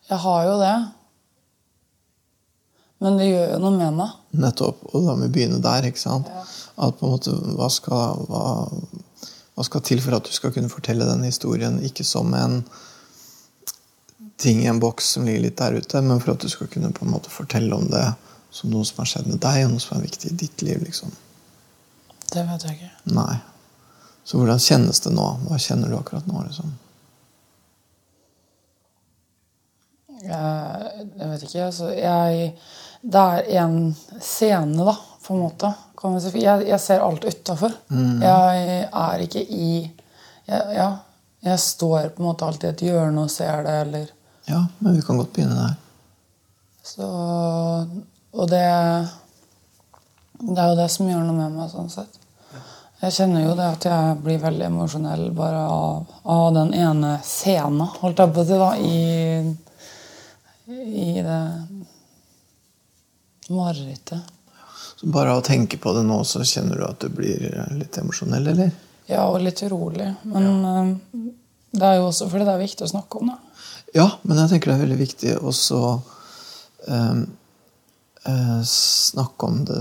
[0.10, 0.78] Jeg har jo det.
[3.00, 4.16] Men det gjør jo noe med meg.
[4.44, 4.82] Nettopp.
[4.92, 5.88] Og da må vi begynne der.
[5.90, 6.30] ikke sant?
[6.78, 8.44] At på en måte, hva skal, hva,
[9.60, 12.62] hva skal til for at du skal kunne fortelle den historien ikke som en
[14.40, 16.94] ting i en boks som ligger litt der ute, men for at du skal kunne
[16.96, 18.06] på en måte fortelle om det
[18.56, 20.80] som noe som har skjedd med deg, og noe som er viktig i ditt liv.
[20.86, 21.12] liksom.
[22.32, 22.92] Det vet jeg ikke.
[23.20, 23.36] Nei.
[24.24, 25.28] Så hvordan kjennes det nå?
[25.50, 26.40] Hva kjenner du akkurat nå?
[26.48, 26.72] liksom?
[30.24, 31.68] Jeg, jeg vet ikke.
[31.68, 32.54] Altså, jeg
[33.02, 34.96] Det er en scene, da,
[35.30, 35.70] på en måte.
[36.40, 37.74] Jeg, jeg ser alt utafor.
[37.94, 39.70] Jeg er ikke i
[40.50, 40.90] jeg, Ja.
[41.40, 44.10] Jeg står på en måte alltid i et hjørne og ser det, eller
[44.50, 45.76] Ja, men vi kan godt begynne der.
[46.84, 47.06] Så
[48.34, 48.64] Og det
[50.42, 51.70] Det er jo det som gjør noe med meg.
[51.72, 52.18] sånn sett.
[53.02, 57.88] Jeg kjenner jo det at jeg blir veldig emosjonell bare av, av den ene scenen,
[58.02, 59.56] holdt jeg på å si, da, i,
[61.08, 61.42] i det
[63.50, 64.20] marerittet.
[65.00, 67.98] Så bare av å tenke på det nå, så kjenner du at du blir litt
[68.02, 68.74] emosjonell, eller?
[69.08, 70.10] Ja, og litt urolig.
[70.28, 70.82] Men ja.
[71.72, 73.38] det er jo også fordi det er viktig å snakke om det.
[73.96, 75.80] Ja, men jeg tenker det er veldig viktig også
[76.92, 77.24] eh,
[78.34, 79.80] eh, snakke om det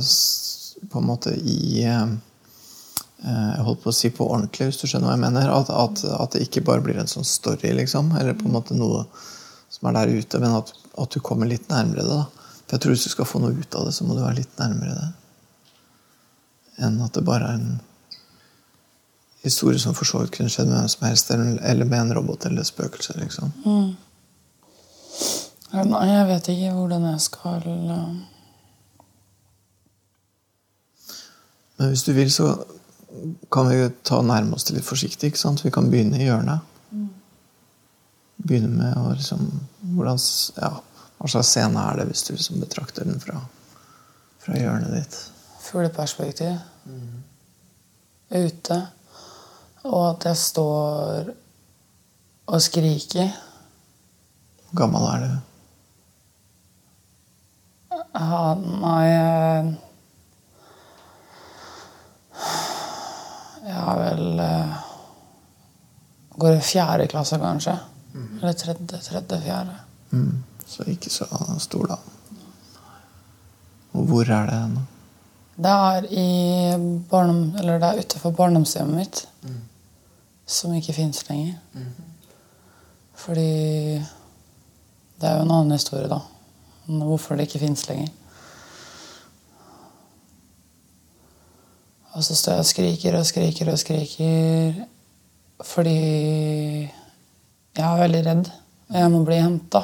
[0.88, 2.14] på en måte i eh,
[3.26, 5.50] Jeg holdt på å si på ordentlig, hvis du skjønner hva jeg mener.
[5.50, 8.14] At, at, at det ikke bare blir en sånn story, liksom.
[8.14, 9.02] Eller på en måte noe
[9.68, 12.22] som er der ute, men at, at du kommer litt nærmere det.
[12.22, 12.37] da.
[12.68, 14.42] For jeg tror Hvis du skal få noe ut av det, så må du være
[14.42, 15.08] litt nærmere det.
[16.84, 17.78] Enn at det bare er en
[19.42, 22.46] historie som for så vidt kunne skjedd med hvem som helst, eller med en robot
[22.46, 23.16] eller et spøkelse.
[23.16, 23.52] liksom.
[23.64, 23.96] Mm.
[25.88, 28.12] Nei, jeg vet ikke hvordan jeg skal eh,
[31.78, 32.54] Men hvis du vil, så
[33.52, 35.30] kan vi ta nærme oss det litt forsiktig.
[35.30, 35.64] ikke sant?
[35.64, 36.64] Vi kan begynne i hjørnet.
[38.38, 39.46] Begynne med å liksom
[39.94, 40.18] hvordan,
[40.58, 40.72] ja,
[41.18, 43.40] Hva slags scene er det hvis du som betrakter den fra,
[44.44, 45.16] fra hjørnet ditt?
[45.68, 46.54] fugleperspektiv
[48.32, 48.76] ute.
[49.84, 51.28] Og at jeg står
[52.48, 53.28] og skriker.
[54.70, 55.34] Hvor gammel er du?
[58.14, 59.76] Ja, nei jeg-
[63.68, 64.76] Jeg er vel eh,
[66.38, 67.74] Går i fjerde klasse, kanskje.
[68.14, 69.74] Eller tredje, tredje, fjerde.
[70.12, 70.44] Mm.
[70.68, 71.26] Så ikke så
[71.58, 71.96] stor, da.
[73.96, 74.84] Og hvor er det nå?
[75.58, 76.26] Det er i
[77.10, 79.24] barndom, eller det er utenfor barndomshjemmet mitt.
[80.46, 81.58] Som ikke fins lenger.
[83.18, 84.02] Fordi
[85.18, 86.20] Det er jo en annen historie, da.
[86.86, 88.12] Hvorfor det ikke fins lenger.
[92.12, 94.78] Og så står jeg og skriker og skriker og skriker
[95.66, 95.98] fordi
[97.74, 98.50] jeg er veldig redd.
[98.88, 99.82] Og jeg må bli henta.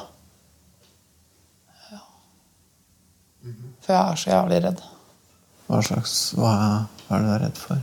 [3.85, 4.85] For jeg er så jævlig redd.
[5.69, 7.83] Hva slags Hva er, hva er det du er redd for?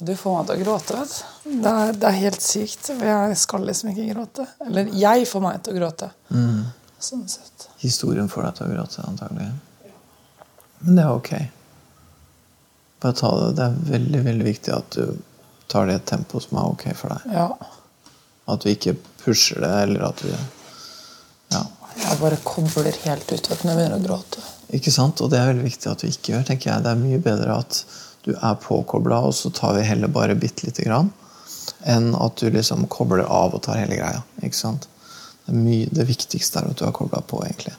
[0.00, 1.52] Du får meg til å gråte, vet du.
[1.62, 2.90] Det er, det er helt sykt.
[3.00, 4.44] Jeg skal liksom ikke gråte.
[4.66, 6.10] Eller jeg får meg til å gråte.
[7.06, 7.68] Sånn sett.
[7.80, 9.48] Historien får deg til å gråte, antagelig.
[10.82, 11.32] Men det er ok.
[13.00, 13.48] Bare ta det.
[13.56, 15.16] Det er veldig, veldig viktig at du
[15.72, 17.32] tar det i et tempo som er ok for deg.
[17.32, 17.48] Ja.
[18.52, 20.30] At du ikke pusher det, eller at du
[21.52, 21.64] Ja.
[21.96, 24.42] Jeg bare kobler helt ut vet når jeg begynner å gråte.
[24.76, 25.20] Ikke sant?
[25.24, 26.42] Og det er veldig viktig at du ikke gjør.
[26.48, 26.82] tenker jeg.
[26.84, 27.78] Det er mye bedre at
[28.26, 31.12] du er påkobla, og så tar vi heller bare bitte lite grann,
[31.86, 34.22] enn at du liksom kobler av og tar hele greia.
[34.42, 34.88] ikke sant?
[35.46, 37.74] Det, er mye, det viktigste er at du har kobla på, egentlig.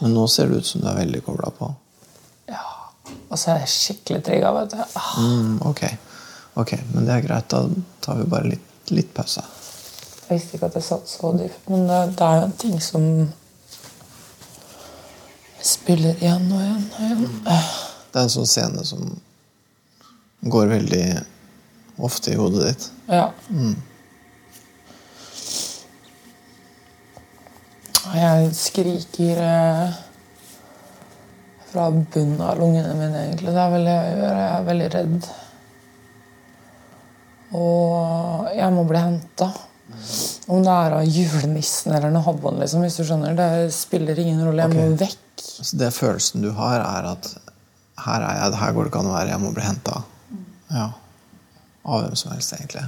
[0.00, 1.68] Men nå ser det ut som du er veldig kobla på.
[2.50, 2.62] Ja.
[3.28, 4.82] Og så er jeg skikkelig trigga, vet du.
[4.96, 5.82] Ah, Mm, ok,
[6.58, 7.48] ok, men det er greit.
[7.52, 7.64] Da
[8.04, 9.44] tar vi bare litt, litt pause.
[10.28, 12.80] Jeg visste ikke at det satt så dypt, men det, det er jo en ting
[12.84, 13.04] som
[15.64, 17.28] spiller igjen og igjen og igjen.
[17.48, 19.08] Det er en sånn scene som
[20.52, 21.04] går veldig
[22.08, 22.90] ofte i hodet ditt.
[23.10, 23.30] Ja.
[28.08, 29.98] Og Jeg skriker eh,
[31.68, 33.52] fra bunnen av lungene mine, egentlig.
[33.52, 34.38] Det er veldig jeg gjør.
[34.38, 35.28] Jeg er veldig redd.
[37.56, 39.48] Og jeg må bli henta.
[40.48, 43.36] Om det er av julenissen eller naboen, liksom, hvis du skjønner.
[43.36, 44.66] Det spiller ingen rolle.
[44.66, 45.24] Jeg må vekk.
[45.38, 47.30] Så det følelsen du har, er at
[48.04, 50.02] her er jeg, her går det ikke an å være, jeg må bli henta.
[50.70, 50.88] Ja.
[51.88, 52.84] Av hvem som helst, egentlig.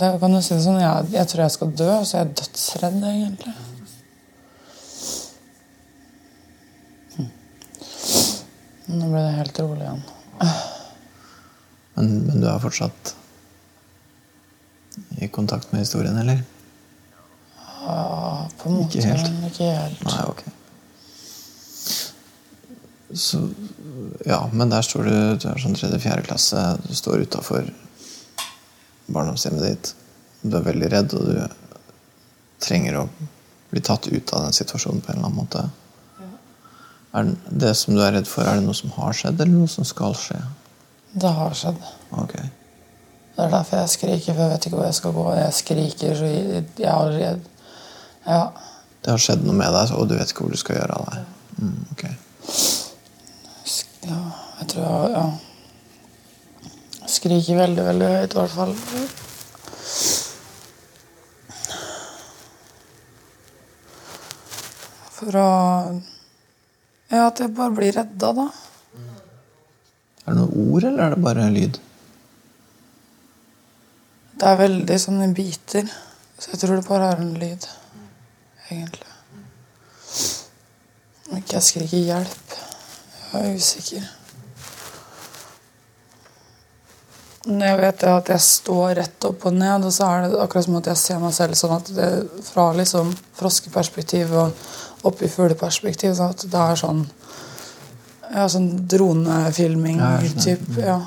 [0.00, 2.32] Det kan du si det sånn, jeg, jeg tror jeg skal dø, så jeg er
[2.40, 3.54] dødsredd, egentlig.
[7.14, 7.30] Hm.
[8.94, 10.02] Nå ble det helt rolig igjen.
[11.94, 13.14] Men, men du er fortsatt
[15.22, 16.42] i kontakt med historien, eller?
[17.84, 18.98] Ja, på en måte.
[18.98, 19.30] Ikke helt.
[19.32, 20.04] men Ikke helt.
[20.08, 20.44] Nei, ok.
[23.14, 23.48] Så,
[24.26, 27.68] ja, men der står du, du er sånn tredje-fjerde klasse, du står utafor
[29.06, 29.92] barndomshjemmet ditt.
[30.42, 31.36] Du er veldig redd, og du
[32.64, 33.06] trenger å
[33.70, 35.64] bli tatt ut av den situasjonen på en eller annen måte.
[37.14, 39.70] Er det, som du er redd for, er det noe som har skjedd, eller noe
[39.70, 40.40] som skal skje?
[41.14, 41.78] Det har skjedd.
[42.18, 42.34] Ok.
[43.34, 45.24] Det er derfor jeg skriker, for jeg vet ikke hvor jeg skal gå.
[45.34, 47.40] Jeg skriker så jeg, har jeg
[48.26, 48.44] ja.
[49.04, 51.08] Det har skjedd noe med deg, og du vet ikke hvor du skal gjøre av
[51.10, 51.24] deg?
[51.58, 52.14] Mm, okay.
[54.04, 54.20] Ja,
[54.60, 55.24] jeg tror jeg ja.
[57.14, 58.74] Skriker veldig, veldig høyt, i hvert fall.
[65.14, 65.48] For å
[67.12, 68.46] Ja, at jeg bare blir redda, da.
[70.24, 71.76] Er det noe ord, eller er det bare lyd?
[74.44, 75.86] Det er veldig sånn i biter.
[76.36, 77.64] Så jeg tror det bare er en lyd,
[78.68, 79.14] egentlig.
[81.38, 82.52] Ikke jeg skriker 'hjelp'.
[83.32, 84.10] Jeg er usikker.
[87.46, 90.64] Men jeg vet at jeg står rett opp og ned, og så er det akkurat
[90.68, 92.12] som at jeg ser meg selv sånn at det
[92.50, 94.52] fra liksom froskeperspektiv og
[95.04, 96.14] opp i fugleperspektiv.
[96.20, 97.04] Sånn at det er sånn
[98.34, 100.44] ja, sånn dronefilming Ja, jeg skjønner.
[100.44, 100.78] typ.
[100.84, 101.00] Ja.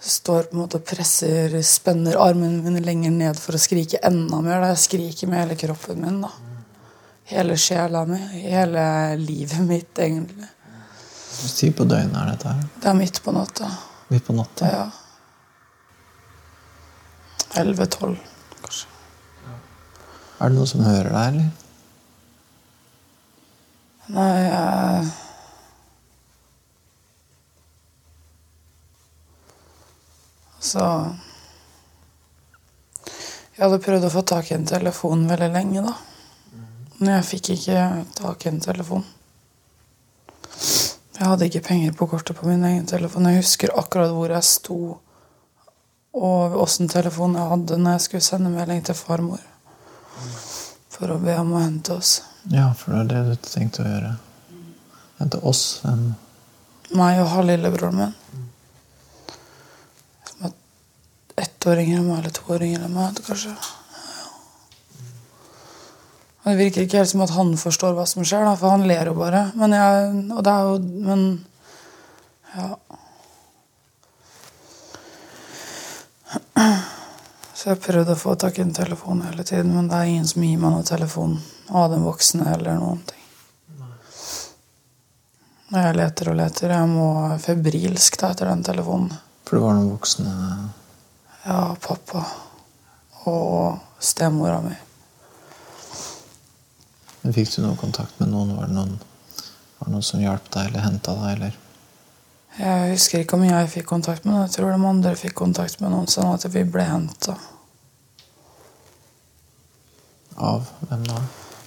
[0.00, 4.40] Står på en måte og presser, spenner armene mine lenger ned for å skrike enda
[4.40, 4.62] mer.
[4.62, 4.70] Da.
[4.72, 6.22] Jeg skriker med hele kroppen min.
[6.24, 6.30] da.
[7.30, 8.18] Hele sjela mi.
[8.40, 10.48] Hele livet mitt, egentlig.
[11.40, 12.64] Hvilken tid på døgnet er dette her?
[12.80, 13.68] Det er midt på natta.
[14.10, 14.72] Midt på natta?
[14.72, 14.88] Ja.
[17.60, 18.16] 11-12,
[18.62, 18.88] kanskje.
[20.40, 21.48] Er det noen som hører deg, eller?
[24.10, 25.10] Nei, jeg
[30.60, 30.84] Så
[33.56, 35.96] Jeg hadde prøvd å få tak i en telefon veldig lenge, da.
[37.00, 37.82] Men jeg fikk ikke
[38.16, 39.04] tak i en telefon.
[41.20, 43.28] Jeg hadde ikke penger på kortet på min egen telefon.
[43.28, 44.78] Jeg husker akkurat hvor jeg sto,
[46.16, 49.42] og åssen telefon jeg hadde når jeg skulle sende melding til farmor.
[50.96, 52.22] For å be om å hente oss.
[52.48, 54.14] Ja, for det er det du tenkte å gjøre.
[55.20, 56.14] Hente oss en
[56.96, 58.14] Meg og halvlillebroren min.
[60.26, 60.54] Som er
[61.42, 63.54] ett år yngre enn meg, eller to år yngre enn meg, kanskje.
[66.40, 68.86] Og Det virker ikke helt som at han forstår hva som skjer, da, for han
[68.88, 69.50] ler jo bare.
[69.60, 70.78] Men jeg, og det er jo
[71.10, 71.26] Men
[72.54, 72.70] ja.
[77.54, 80.28] Så jeg prøvde å få tak i en telefon hele tiden, men det er ingen
[80.28, 81.34] som gir meg noen telefon
[81.68, 83.18] av den voksne eller noen ting.
[85.70, 86.72] Jeg leter og leter.
[86.72, 89.12] Jeg må febrilsk da etter den telefonen.
[89.44, 90.32] For det var noen voksne
[91.44, 92.24] Ja, pappa
[93.28, 94.74] og stemora mi.
[97.22, 98.54] Men Fikk du noen kontakt med noen?
[98.56, 98.94] Var det noen,
[99.78, 101.32] var det noen som hjalp deg eller henta deg?
[101.36, 101.58] eller?
[102.60, 104.46] Jeg husker ikke om jeg fikk kontakt med noen.
[104.48, 107.36] Jeg tror de andre fikk kontakt med noen, sånn at vi ble henta.
[110.40, 111.20] Av hvem da?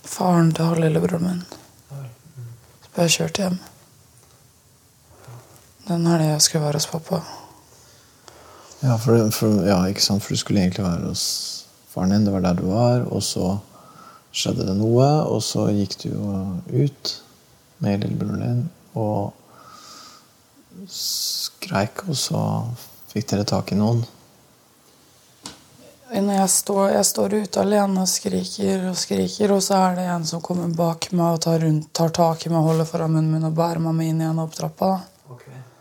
[0.04, 1.46] Faren til halvlillebroren min.
[1.90, 3.62] Så ble jeg kjørt hjem.
[5.88, 7.22] Den helga jeg skulle være hos pappa.
[8.84, 10.24] Ja, for, for, ja, ikke sant?
[10.24, 11.26] for du skulle egentlig være hos
[11.94, 12.26] faren din.
[12.26, 13.06] Det var der du var.
[13.08, 13.54] Og så
[14.34, 16.34] skjedde det noe, og så gikk du jo
[16.68, 17.14] ut
[17.84, 18.66] med lillebroren din
[19.00, 19.32] og
[20.90, 22.42] skreik, og så
[23.14, 24.04] fikk dere tak i noen.
[26.14, 30.10] Når jeg står, jeg står ute alene og skriker og skriker, og så er det
[30.14, 33.34] en som kommer bak meg og tar, rundt, tar tak i meg, holder foran munnen
[33.34, 34.92] min og bærer meg med inn igjen opp trappa.
[34.94, 35.73] da.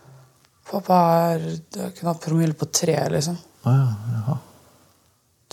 [0.73, 0.99] Pappa
[1.35, 1.43] er
[1.75, 3.35] det hatt promille på tre, liksom.
[3.69, 4.37] Ah, ja, jaha.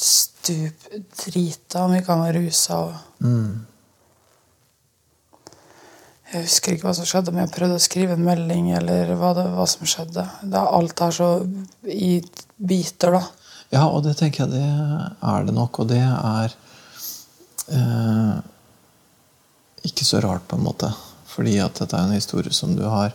[0.01, 0.87] Stup
[1.27, 2.79] drita om ikke han var rusa.
[2.87, 3.67] Og Mm.
[6.33, 9.33] jeg husker ikke hva som skjedde, men jeg prøvde å skrive en melding eller hva,
[9.37, 10.25] det, hva som skjedde.
[10.47, 11.29] Det er, alt er så
[11.85, 12.13] i
[12.57, 13.23] biter, da.
[13.75, 16.55] Ja, og det tenker jeg det er det nok, og det er
[17.77, 18.37] eh,
[19.91, 20.91] ikke så rart, på en måte.
[21.31, 23.13] Fordi at dette er en historie som du har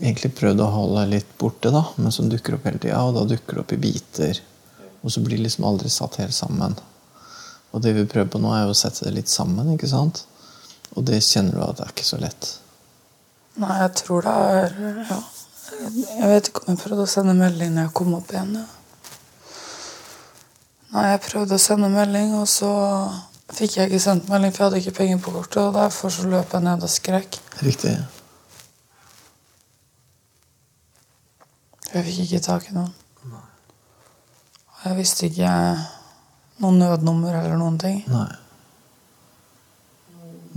[0.00, 3.26] egentlig prøvd å holde litt borte, da, men som dukker opp hele tida, og da
[3.28, 4.40] dukker det opp i biter.
[5.00, 6.76] Og så blir det liksom aldri satt helt sammen.
[7.70, 10.24] Og det vi prøver på nå, er jo å sette det litt sammen, ikke sant?
[10.96, 12.50] Og det kjenner du at det er ikke så lett.
[13.60, 14.74] Nei, jeg tror det er
[15.10, 15.20] Ja.
[15.80, 18.50] Jeg vet ikke om jeg prøvde å sende melding når jeg kom opp igjen.
[18.58, 18.66] Ja.
[20.90, 22.70] Nei, jeg prøvde å sende melding, og så
[23.54, 25.60] fikk jeg ikke sendt melding, for jeg hadde ikke penger på kortet.
[25.62, 27.38] Og derfor så løp jeg ned og skrek.
[27.62, 27.94] Riktig.
[31.90, 32.92] Jeg fikk ikke tak i noen.
[34.80, 35.54] Og jeg visste ikke
[36.62, 38.04] noen nødnummer eller noen ting.
[38.08, 38.28] Nei.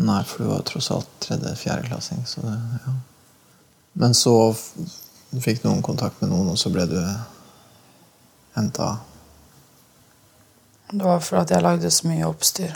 [0.04, 2.24] Nei, for du var tross alt tredje-fjerdeklassing.
[2.44, 2.94] Ja.
[4.00, 6.98] Men så fikk noen kontakt med noen, og så ble du
[8.54, 8.90] henta
[10.94, 12.74] Det var fordi jeg lagde så mye oppstyr.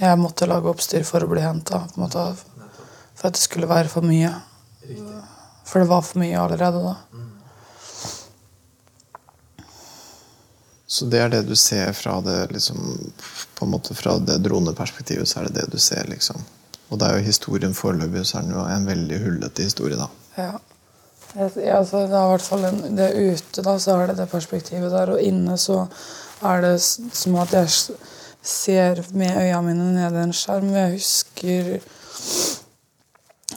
[0.00, 1.82] Jeg måtte lage oppstyr for å bli henta.
[1.92, 4.32] For at det skulle være for mye.
[5.68, 6.94] For det var for mye allerede da.
[10.90, 12.80] Så det er det du ser fra det liksom
[13.54, 16.40] På en måte fra det droneperspektivet, så er det det du ser, liksom.
[16.90, 20.08] Og det er jo historien foreløpig, så er den jo en veldig hullete historie, da.
[20.34, 20.52] Ja.
[21.36, 24.30] ja altså, det er i hvert fall en, det ute, da, så er det det
[24.32, 25.12] perspektivet der.
[25.14, 25.84] Og inne så
[26.42, 27.70] er det som at jeg
[28.42, 30.72] ser med øya mine ned i en skjerm.
[30.74, 31.70] Jeg husker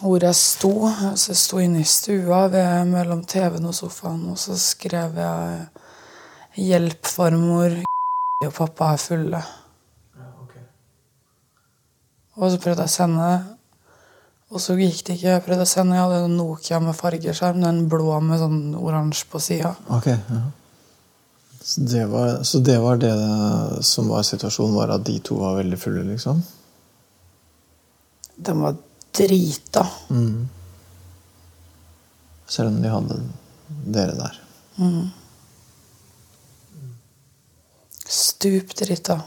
[0.04, 0.74] hvor jeg sto.
[1.10, 5.66] Altså, jeg sto inne i stua ved, mellom TV-en og sofaen, og så skrev jeg
[6.54, 7.82] 'Hjelp, farmor.
[8.46, 9.44] Og pappa er fulle'.
[12.34, 13.42] Og så prøvde jeg å sende det.
[14.54, 15.30] Og så gikk det ikke.
[15.36, 17.62] Jeg prøvde å sende, jeg hadde en Nokia med fargeskjerm.
[17.62, 19.74] Den blå med sånn oransje på sida.
[19.94, 20.42] Ok, ja.
[21.64, 23.14] Så det, var, så det var det
[23.88, 26.42] som var situasjonen, var at de to var veldig fulle, liksom?
[28.36, 28.76] De var
[29.16, 29.86] drita.
[30.12, 30.50] Mm.
[32.52, 33.20] Selv om de hadde
[33.96, 34.42] dere der.
[38.14, 39.22] Stup drita.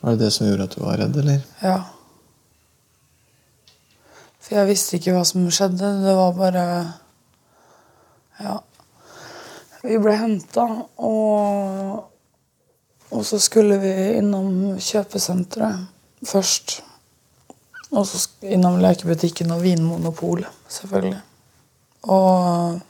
[0.00, 1.40] Var det det som gjorde at du var redd, eller?
[1.64, 1.78] Ja.
[4.44, 5.94] For jeg visste ikke hva som skjedde.
[6.04, 6.66] Det var bare
[8.38, 8.58] Ja.
[9.82, 10.66] Vi ble henta,
[10.96, 12.04] og
[13.10, 15.86] Og så skulle vi innom kjøpesenteret
[16.28, 16.82] først.
[17.88, 21.20] Og så innom lekebutikken og Vinmonopolet, selvfølgelig.
[22.02, 22.80] Og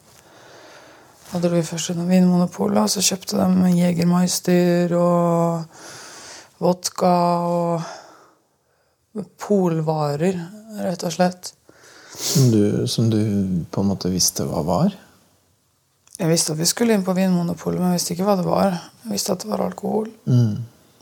[1.32, 5.64] da dro vi først innom Vinmonopolet, og så kjøpte de Jegermeister og
[6.62, 7.14] vodka
[7.44, 10.38] og polvarer,
[10.78, 11.52] rett og slett.
[12.18, 13.20] Som du, som du
[13.70, 14.96] på en måte visste hva var?
[16.18, 18.74] Jeg visste at vi skulle inn på Vinmonopolet, men jeg visste ikke hva det var.
[19.04, 20.08] Jeg visste at det var alkohol.
[20.26, 20.56] Mm.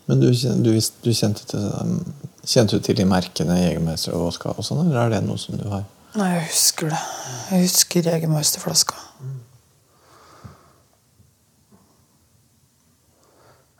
[0.06, 2.02] Men du, du, visste, du kjente, til, um,
[2.44, 5.56] kjente du til de merkene Jegermeister og vodka og sånn, eller er det noe som
[5.58, 5.86] du har?
[6.16, 7.00] Nei, jeg husker det.
[7.50, 9.00] Jeg husker Jegermeisterflaska.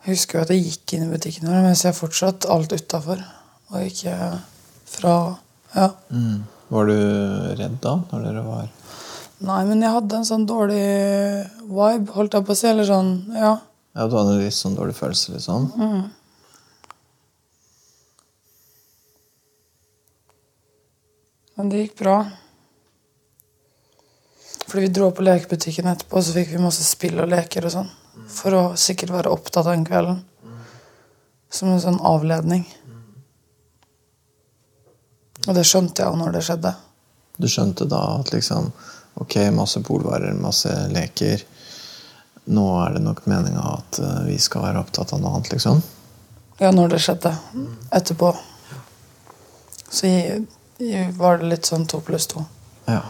[0.07, 3.25] Jeg husker jo at jeg gikk inn i butikken her, mens jeg fortsatt alt utafor.
[3.75, 4.15] Og ikke
[4.87, 5.15] fra
[5.75, 5.89] Ja.
[6.15, 6.45] Mm.
[6.71, 6.99] Var du
[7.59, 8.69] redd da, når dere var
[9.47, 10.79] Nei, men jeg hadde en sånn dårlig
[11.69, 12.69] vibe, holdt jeg på å si.
[12.71, 13.51] Eller sånn, ja.
[13.97, 15.67] Ja, du hadde en litt sånn dårlig følelse, liksom?
[21.57, 22.17] Men det gikk bra.
[24.67, 27.93] Fordi vi dro på lekebutikken etterpå, så fikk vi masse spill og leker og sånn.
[28.31, 30.23] For å sikkert være opptatt den kvelden.
[31.53, 32.67] Som en sånn avledning.
[35.47, 36.73] Og det skjønte jeg jo når det skjedde.
[37.37, 38.73] Du skjønte da at liksom
[39.17, 41.41] Ok, masse polvarer, masse leker.
[42.53, 45.81] Nå er det nok meninga at eh, vi skal være opptatt av noe annet, liksom.
[46.61, 47.33] Ja, når det skjedde.
[47.97, 48.35] Etterpå.
[49.89, 50.43] Så jeg,
[50.85, 52.45] jeg var det litt sånn to pluss to.
[52.85, 53.01] Ja.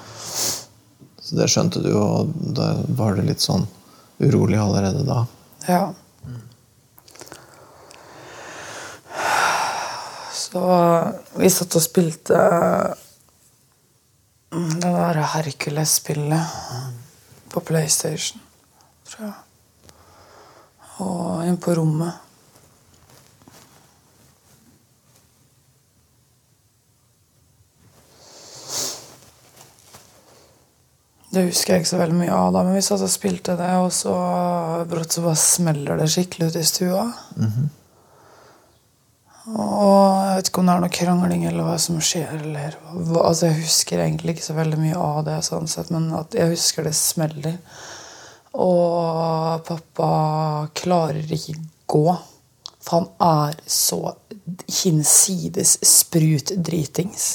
[1.18, 3.66] Så det skjønte du, og da var det litt sånn
[4.18, 5.26] urolig allerede da.
[5.68, 5.94] Ja.
[10.36, 10.62] Så
[11.36, 12.38] vi satt og spilte
[14.54, 16.44] mm, det der Hercules-spillet
[17.52, 18.40] på PlayStation,
[19.10, 19.34] tror jeg.
[21.04, 22.25] Og inn på rommet.
[31.36, 33.72] Det husker jeg ikke så veldig mye av, da, men vi satt og spilte det,
[33.82, 34.12] og så
[34.88, 37.02] brått så bare smeller det skikkelig ut i stua.
[39.46, 42.32] Og jeg vet ikke om det er noe krangling eller hva som skjer.
[42.40, 46.08] Eller, hva, altså Jeg husker egentlig ikke så veldig mye av det, sånn sett, men
[46.34, 47.60] jeg husker det smeller.
[48.56, 50.08] Og pappa
[50.80, 52.06] klarer ikke gå.
[52.80, 54.00] For han er så
[54.80, 57.28] hinsides sprutdritings.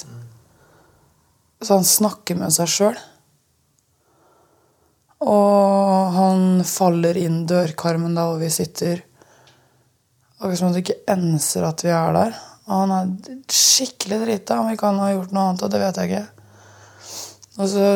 [1.62, 3.02] Så han snakker med seg sjøl.
[5.22, 9.04] Og han faller inn dørkarmen da hvor vi sitter.
[10.40, 12.38] Akkurat som at det ikke enser at vi er der.
[12.66, 14.62] Og han er skikkelig drita.
[14.62, 16.28] Om ikke han har gjort noe annet, og det vet jeg ikke.
[17.60, 17.88] Og så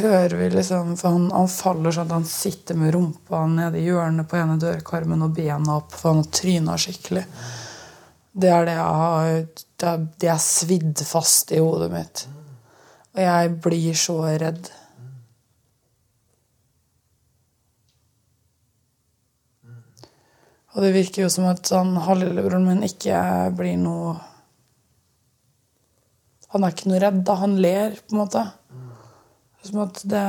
[0.00, 3.88] hører vi liksom For han, han faller sånn at han sitter med rumpa nede i
[3.88, 7.24] hjørnet på ene dørkarmen og bena opp, for han har tryna skikkelig.
[8.40, 9.30] Det er det jeg har
[9.80, 12.26] Det er, det er svidd fast i hodet mitt.
[13.16, 14.70] Og jeg blir så redd.
[20.74, 23.18] Og det virker jo som at han halvlillebroren min ikke
[23.58, 24.18] blir noe
[26.50, 27.34] Han er ikke noe redd, da.
[27.38, 28.40] Han ler, på en måte.
[29.62, 30.22] Som at det,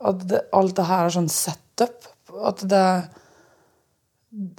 [0.00, 2.08] at det Alt det her er sånn setup.
[2.48, 2.84] At det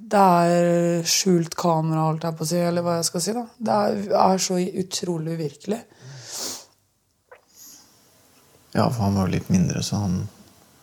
[0.09, 3.33] Det er skjult kamera, alt jeg på å si, eller hva jeg skal si.
[3.37, 3.45] da.
[3.57, 5.79] Det er, er så utrolig uvirkelig.
[8.73, 10.19] Ja, for han var jo litt mindre, så han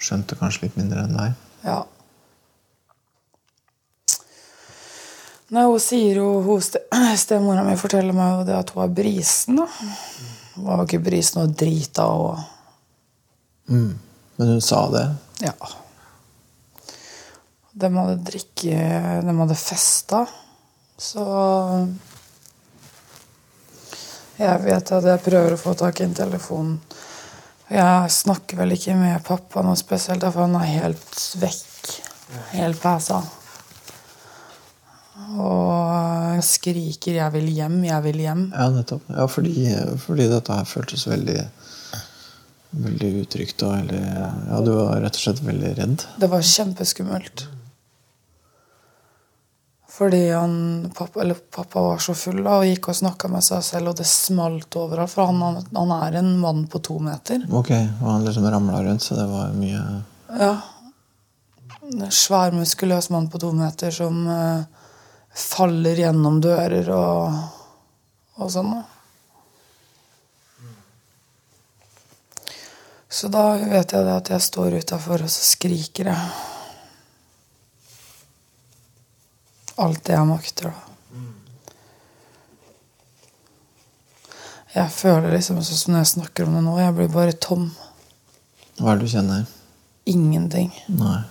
[0.03, 1.37] skjønte kanskje litt mindre enn deg.
[1.67, 1.81] Ja.
[5.55, 6.81] Nei, hun sier jo hun ste,
[7.23, 9.61] Stemora mi forteller meg jo det at hun har brisen.
[9.61, 9.67] da.
[10.57, 12.41] Hun var ikke brisen og drita og
[14.39, 15.07] Men hun sa det.
[15.47, 15.55] Ja.
[17.77, 18.77] De hadde drikke
[19.27, 20.25] De hadde festa.
[20.97, 21.23] Så
[24.37, 26.77] jeg vet at jeg prøver å få tak i en telefon.
[27.73, 31.95] Jeg snakker vel ikke med pappa noe spesielt, for han er helt vekk.
[32.53, 33.23] Helt pæsa.
[35.17, 38.53] Og skriker 'jeg vil hjem, jeg vil hjem'.
[38.53, 39.03] Ja, nettopp.
[39.09, 39.55] Ja, fordi,
[39.99, 41.49] fordi dette her føltes veldig
[42.77, 44.01] Veldig utrygt og veldig
[44.51, 46.03] Ja, du var rett og slett veldig redd.
[46.21, 47.47] Det var kjempeskummelt.
[49.97, 53.63] Fordi han, pappa, eller pappa var så full da, og gikk og snakka med seg
[53.65, 55.09] selv, og det smalt overalt.
[55.15, 57.47] For han, han er en mann på to meter.
[57.49, 57.71] Ok,
[58.03, 60.03] Og han liksom ramla rundt, så det var mye
[60.37, 60.57] Ja.
[61.87, 64.65] En svær, muskuløs mann på to meter som eh,
[65.37, 67.41] faller gjennom dører og,
[68.41, 68.73] og sånn.
[73.17, 76.33] Så da vet jeg det at jeg står utafor, og så skriker jeg.
[79.81, 80.87] Alt det jeg makter, da.
[84.77, 87.71] Jeg føler liksom sånn som når jeg snakker om det nå, jeg blir bare tom.
[88.77, 89.47] Hva er det du kjenner?
[90.13, 90.69] Ingenting.
[90.93, 91.23] Nei.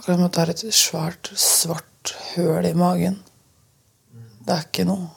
[0.00, 3.18] Akkurat som at det er et svært, svart høl i magen.
[4.40, 5.10] Det er ikke noe.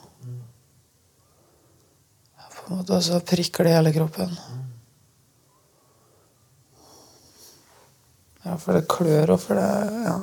[2.58, 4.34] På en måte, så prikker det hele kroppen.
[8.44, 9.70] Ja, for det klør, og for det
[10.04, 10.18] Ja.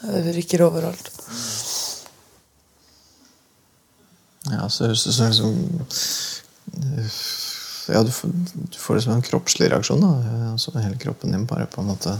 [0.00, 1.10] Det virker overalt.
[4.48, 5.52] Ja, så høres det ut som
[7.90, 8.32] Ja, du får,
[8.78, 10.00] får liksom en kroppslig reaksjon.
[10.00, 12.16] da altså Hele kroppen din bare på en måte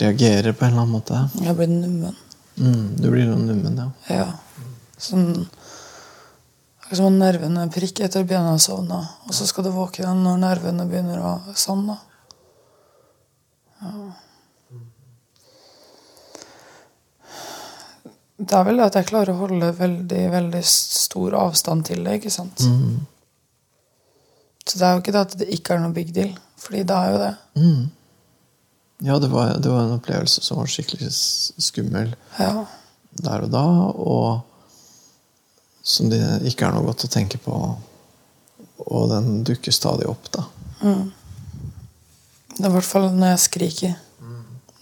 [0.00, 1.22] reagerer på en eller annen måte.
[1.42, 2.16] Jeg blir nummen.
[2.58, 3.90] Mm, du blir nummen, ja.
[4.14, 4.28] Ja.
[4.98, 5.46] Sånn
[6.88, 9.02] Akkurat som om nervene prikker etter å begynne å sovne.
[9.28, 11.98] Og så skal du våkne igjen når nervene begynner å sovne.
[18.38, 22.16] Det er vel det at jeg klarer å holde veldig veldig stor avstand til det.
[22.22, 22.64] ikke sant?
[24.64, 26.32] Så det er jo ikke det at det ikke er noe big deal.
[26.56, 27.32] Fordi det er jo det.
[29.04, 32.64] Ja, det var, det var en opplevelse som var skikkelig skummel Ja.
[33.22, 33.62] der og da,
[33.94, 34.40] og
[35.86, 36.18] som det
[36.50, 37.54] ikke er noe godt å tenke på.
[38.88, 40.44] Og den dukker stadig opp, da.
[40.82, 43.94] Det er i hvert fall når jeg skriker.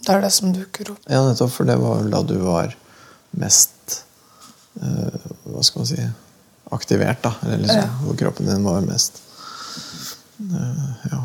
[0.01, 0.99] Det er det som dukker opp.
[1.09, 2.73] Ja, nettopp, for det var vel da du var
[3.37, 3.97] mest
[4.81, 6.01] uh, Hva skal man si
[6.73, 7.33] aktivert, da.
[7.45, 7.89] Eller liksom, Ja.
[8.03, 9.21] hvor kroppen din var mest
[10.41, 11.21] uh, ja,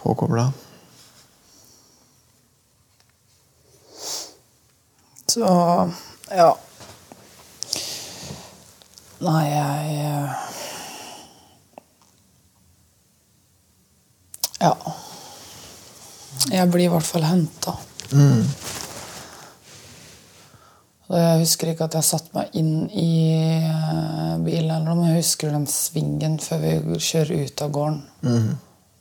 [0.00, 0.48] påkobla.
[5.34, 5.46] Så
[6.30, 6.50] ja.
[9.24, 10.34] Nei, jeg eh,
[14.60, 14.70] Ja.
[16.52, 17.74] Jeg blir i hvert fall henta.
[21.14, 25.50] Jeg husker ikke at jeg satte meg inn i eh, bilen, eller om jeg husker
[25.50, 28.00] den svingen før vi kjører ut av gården.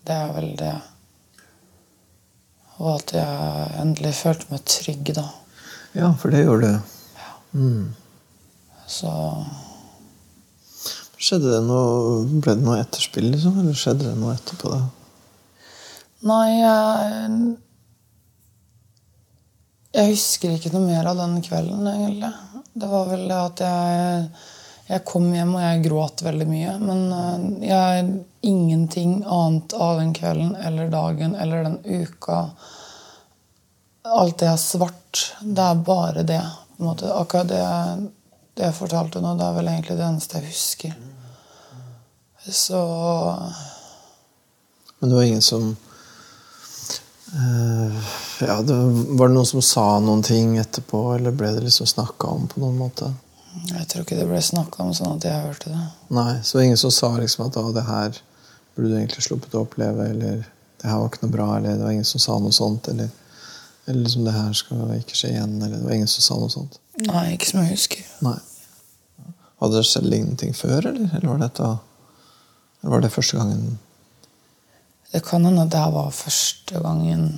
[0.03, 0.73] Det er vel det.
[2.81, 5.29] Og at jeg endelig følte meg trygg, da.
[5.93, 6.71] Ja, for det gjør du.
[8.89, 9.11] Så
[11.23, 13.59] Skjedde det noe, Ble det noe etterspill, liksom?
[13.61, 14.73] Eller skjedde det noe etterpå?
[14.73, 14.81] det?
[16.27, 17.37] Nei, jeg
[19.93, 22.33] Jeg husker ikke noe mer av den kvelden, egentlig.
[22.73, 24.27] Det var vel det at jeg
[24.89, 26.71] Jeg kom hjem, og jeg gråt veldig mye.
[26.81, 28.07] Men eh, jeg
[28.43, 32.49] ingenting annet av den kvelden eller dagen eller den uka.
[34.03, 35.21] Alt det er svart.
[35.41, 36.41] Det er bare det.
[36.77, 37.13] på en måte.
[37.13, 37.63] Akkurat det,
[38.53, 40.93] det jeg fortalte nå, det er vel egentlig det eneste jeg husker.
[42.43, 42.79] Så
[44.99, 45.75] Men det var ingen som
[47.35, 48.03] uh,
[48.39, 48.75] ja, det,
[49.07, 52.59] Var det noen som sa noen ting etterpå, eller ble det liksom snakka om på
[52.63, 53.13] noen måte?
[53.53, 55.81] jeg tror ikke det ble snakka om sånn at jeg hørte det.
[56.15, 58.15] Nei, Så ingen som sa liksom at det her
[58.75, 60.39] burde du egentlig sluppet å oppleve, eller
[60.81, 63.11] det her var ikke noe bra, eller det var ingen som sa noe sånt, eller,
[63.85, 66.51] eller liksom det her skal ikke skje igjen, eller det var ingen som sa noe
[66.51, 66.79] sånt.
[67.03, 68.03] Nei, ikke som jeg husker.
[68.23, 68.37] Nei.
[69.63, 71.09] Hadde det skjedd lignende ting før, eller?
[71.09, 71.69] Eller var, dette,
[72.81, 73.77] eller var det første gangen
[75.13, 77.37] Det kan hende det her var første gangen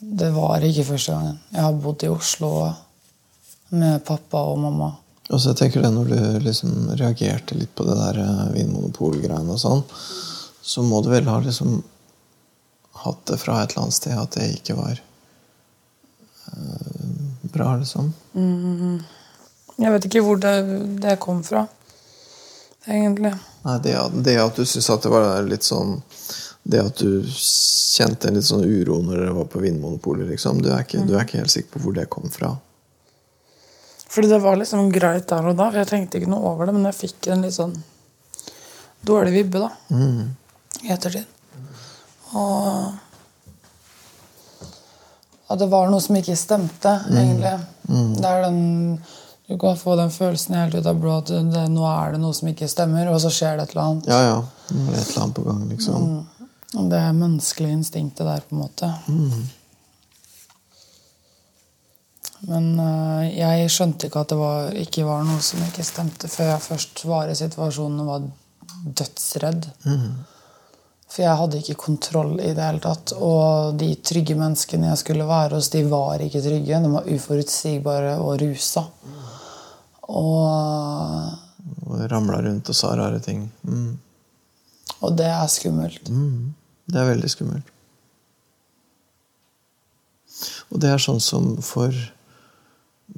[0.00, 1.38] Det var ikke første gangen.
[1.52, 2.52] Jeg har bodd i Oslo
[3.72, 4.90] med pappa og mamma.
[5.30, 9.54] Og så jeg tenker det Når du liksom reagerte litt på det der eh, Vinmonopol-greiene
[9.54, 9.84] og sånn,
[10.62, 11.80] så må du vel ha liksom
[13.02, 15.00] hatt det fra et eller annet sted at det ikke var
[17.52, 18.12] bra, liksom.
[19.82, 20.54] Jeg vet ikke hvor det,
[21.02, 21.66] det kom fra,
[22.86, 23.32] egentlig.
[23.62, 23.94] Nei, det,
[24.26, 26.00] det at du syntes at det var litt sånn
[26.62, 30.60] det at du kjente en litt sånn uro når dere var på Vinmonopolet, liksom.
[30.62, 32.52] Du er, ikke, du er ikke helt sikker på hvor det kom fra.
[34.12, 35.70] Fordi det var liksom greit der og da.
[35.70, 37.74] for Jeg tenkte ikke noe over det, men jeg fikk en litt sånn
[39.02, 39.70] dårlig vibbe da.
[40.82, 41.26] I ettertid.
[42.38, 42.92] Og
[45.52, 47.56] at det var noe som ikke stemte, egentlig.
[48.18, 48.62] Det er den
[49.50, 52.32] Du kan få den følelsen helt ut av blå at det, nå er det noe
[52.32, 54.06] som ikke stemmer, og så skjer det et eller annet.
[54.08, 54.36] Ja, ja.
[54.70, 56.06] Nå er det et eller annet på gang, liksom.
[56.06, 56.86] Mm.
[56.92, 58.88] Det menneskelige instinktet der, på en måte.
[62.48, 66.54] Men uh, jeg skjønte ikke at det var, ikke var noe som ikke stemte, før
[66.54, 68.30] jeg først var i situasjonen og var
[69.02, 69.68] dødsredd.
[71.12, 73.12] For jeg hadde ikke kontroll i det hele tatt.
[73.20, 76.78] Og de trygge menneskene jeg skulle være hos, de var ikke trygge.
[76.84, 78.86] De var uforutsigbare og rusa.
[80.08, 81.36] Og,
[81.84, 83.44] Og ramla rundt og sa rare ting.
[83.62, 83.98] Mm.
[85.02, 86.08] og det er skummelt.
[86.86, 87.70] Det er veldig skummelt.
[90.72, 91.94] Og det er sånn som for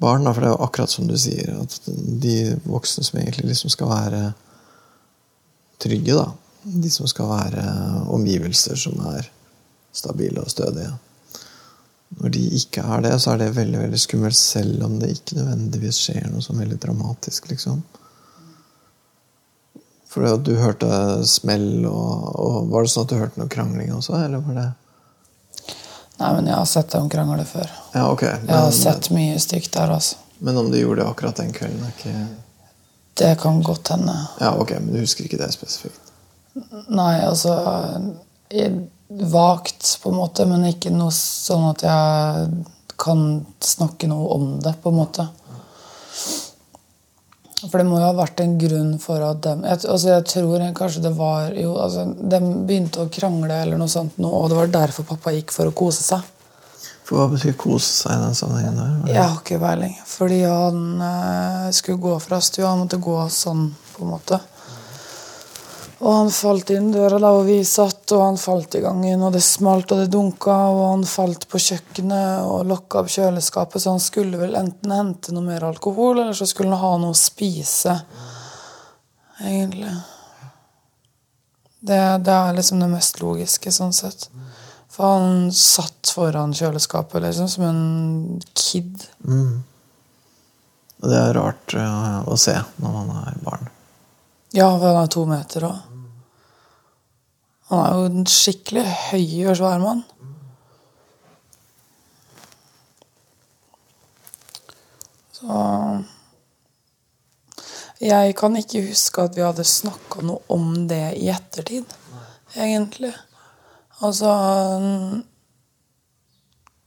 [0.00, 3.72] barn, for det er jo akkurat som du sier, at de voksne som egentlig liksom
[3.72, 4.22] skal være
[5.82, 6.32] trygge, da.
[6.64, 7.64] De som skal være
[8.14, 9.28] omgivelser som er
[9.94, 10.92] stabile og stødige.
[12.20, 15.38] Når de ikke er det, så er det veldig veldig skummelt, selv om det ikke
[15.40, 17.48] nødvendigvis skjer noe sånn veldig dramatisk.
[17.50, 17.82] liksom.
[20.08, 20.88] For det at du hørte
[21.26, 24.14] smell, og, og var det sånn at du hørte noe krangling også?
[24.22, 24.68] eller var det...
[26.20, 27.70] Nei, men jeg har sett dem krangle før.
[27.96, 28.22] Ja, ok.
[28.22, 30.20] Men, Jeg har sett mye stygt der, altså.
[30.38, 32.14] men om du gjorde det akkurat den kvelden, er ikke
[33.18, 34.14] Det kan godt hende.
[34.38, 36.13] Ja, ok, men du husker ikke det spesifikt?
[36.94, 37.56] Nei, altså
[39.08, 42.52] Vagt, på en måte, men ikke noe sånn at jeg
[42.98, 43.24] kan
[43.62, 45.26] snakke noe om det, på en måte.
[47.64, 50.54] For det må jo ha vært en grunn for at dem jeg, altså jeg tror
[50.60, 54.50] jeg, kanskje det var jo, altså, De begynte å krangle, eller noe sånt, nå, og
[54.52, 56.32] det var derfor pappa gikk for å kose seg.
[57.04, 59.12] For hva betyr kose seg i den sammenhengen der?
[59.12, 59.96] Jeg har ikke peiling.
[60.08, 62.70] Fordi han eh, skulle gå fra stua.
[62.70, 64.38] Han måtte gå sånn, på en måte.
[66.04, 69.32] Og han falt inn døra da hvor vi satt, og han falt i gangen, og
[69.32, 73.94] det smalt og det dunka, og han falt på kjøkkenet og lokka opp kjøleskapet, så
[73.94, 77.16] han skulle vel enten hente noe mer alkohol, eller så skulle han ha noe å
[77.16, 77.94] spise.
[79.40, 79.94] Egentlig.
[81.80, 84.28] Det, det er liksom det mest logiske, sånn sett.
[84.92, 87.80] For han satt foran kjøleskapet liksom som en
[88.52, 89.08] kid.
[91.00, 93.72] Og det er rart eh, å se når man er barn.
[94.52, 95.82] Ja, for han er to meter òg.
[97.70, 100.02] Han er jo en skikkelig høy og svær mann.
[105.34, 105.60] Så
[108.04, 111.86] Jeg kan ikke huske at vi hadde snakka noe om det i ettertid,
[112.52, 113.14] egentlig.
[114.04, 114.34] Altså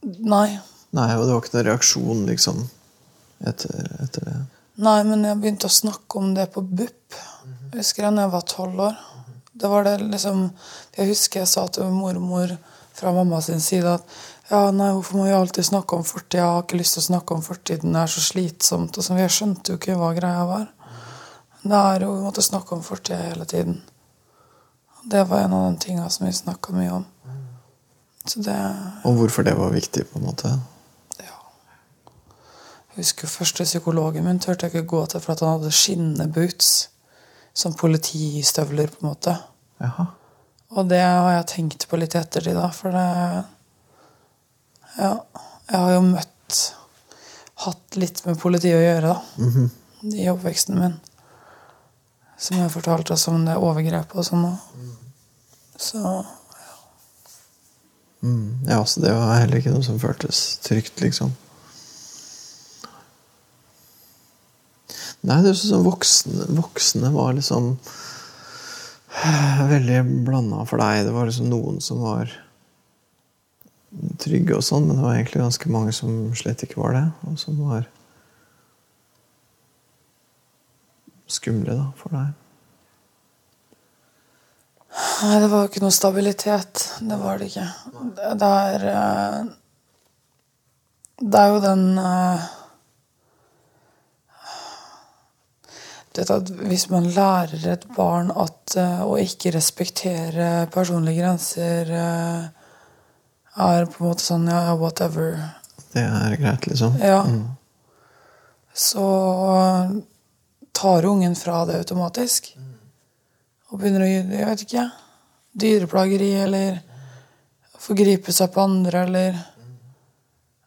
[0.08, 0.48] Nei.
[0.94, 2.60] Nei, og det var ikke noen reaksjon, liksom,
[3.50, 4.36] etter, etter det.
[4.86, 7.16] Nei, men jeg begynte å snakke om det på BUP.
[7.72, 9.00] Jeg husker jeg da jeg var tolv år.
[9.58, 10.50] Det var det liksom
[10.96, 12.56] Jeg husker jeg sa til mormor
[12.94, 14.18] fra mamma sin side at
[14.50, 16.40] ja, nei, hvorfor må vi alltid snakke om fortida?
[16.40, 17.92] Jeg har ikke lyst til å snakke om fortiden.
[17.92, 18.96] Det er så slitsomt.
[18.96, 20.66] Og så, Jeg skjønte jo ikke hva greia var.
[21.62, 23.82] Det er jo Vi måtte snakke om fortida hele tiden.
[25.04, 27.04] Det var en av de tinga som vi snakka mye om.
[28.24, 28.56] Så det
[29.04, 30.48] Og hvorfor det var viktig, på en måte.
[31.20, 31.36] ja.
[32.96, 36.32] Jeg husker første psykologen min turte jeg ikke gå til for at han hadde skinnende
[36.32, 36.88] boots.
[37.58, 39.34] Som politistøvler, på en måte.
[39.82, 40.06] Jaha.
[40.76, 43.06] Og det har jeg tenkt på litt i ettertid, da, for det
[44.98, 45.12] Ja.
[45.68, 46.74] Jeg har jo møtt
[47.58, 49.22] Hatt litt med politiet å gjøre, da.
[50.14, 50.92] I oppveksten min.
[52.38, 54.44] Som jeg fortalte oss om det overgrepet og sånn.
[55.76, 56.24] Så
[58.22, 58.66] Mm.
[58.66, 61.30] Ja, så det var heller ikke noe som føltes trygt, liksom.
[65.26, 67.72] Nei, det er sånn voksne, voksne var liksom
[69.72, 71.04] veldig blanda for deg.
[71.08, 72.30] Det var liksom noen som var
[74.22, 77.06] trygge og sånn, men det var egentlig ganske mange som slett ikke var det.
[77.26, 77.88] Og som var
[81.28, 82.36] skumle da, for deg.
[84.98, 86.84] Nei, det var jo ikke noe stabilitet.
[87.04, 87.66] Det var det ikke.
[88.16, 89.40] Det, det er eh,
[91.18, 92.46] Det er jo den eh, Du
[94.38, 102.48] vet at Hvis man lærer et barn at eh, å ikke respektere personlige grenser eh,
[103.58, 105.36] er på en måte sånn ja, whatever.
[105.92, 106.96] Det er greit, liksom.
[107.02, 107.22] Ja.
[108.74, 109.04] Så
[110.72, 112.52] tar ungen fra det automatisk.
[113.68, 114.90] Og begynner å gjøre Jeg vet ikke.
[115.58, 116.78] dyreplageri eller
[117.78, 119.38] forgripe seg på andre eller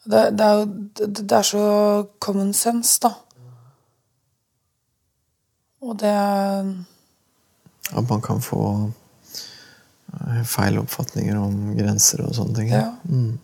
[0.03, 0.65] det, det, er jo
[0.97, 1.65] det, det er så
[2.19, 3.13] common sense, da.
[5.81, 6.15] Og det
[7.91, 8.63] At man kan få
[10.13, 12.69] eh, feil oppfatninger om grenser og sånne ting.
[12.71, 12.91] Ja.
[13.09, 13.39] Mm.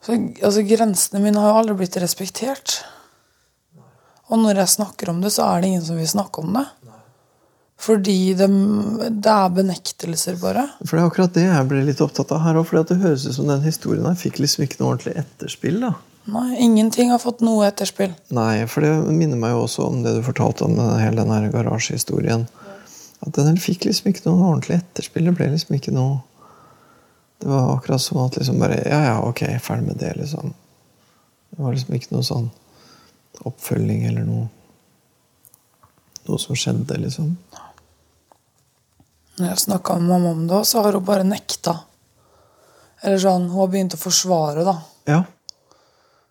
[0.00, 2.80] så, altså, Grensene mine har jo aldri blitt respektert.
[4.28, 6.66] Og når jeg snakker om det, så er det ingen som vil snakke om det.
[7.78, 8.48] Fordi det,
[9.22, 10.64] det er benektelser, bare.
[10.82, 12.72] For det er akkurat det jeg ble litt opptatt av her òg.
[12.88, 15.78] Det høres ut som den historien her fikk liksom ikke noe ordentlig etterspill.
[15.84, 15.92] da.
[16.28, 18.12] Nei, ingenting har fått noe etterspill.
[18.36, 22.44] Nei, for det minner meg jo også om det du fortalte om hele den garasjehistorien.
[23.24, 25.24] At den fikk liksom ikke noe ordentlig etterspill.
[25.24, 26.24] Det ble liksom ikke noe
[27.38, 30.52] Det var akkurat som at liksom bare Ja, ja, ok, ferdig med det, liksom.
[31.50, 32.48] Det var liksom ikke noe sånn
[33.46, 34.48] oppfølging eller noe
[36.28, 37.30] Noe som skjedde, liksom.
[39.38, 41.78] Når jeg snakka med mamma om det, så har hun bare nekta.
[43.00, 44.74] Eller sånn, Hun har begynt å forsvare, da.
[45.08, 45.22] Ja,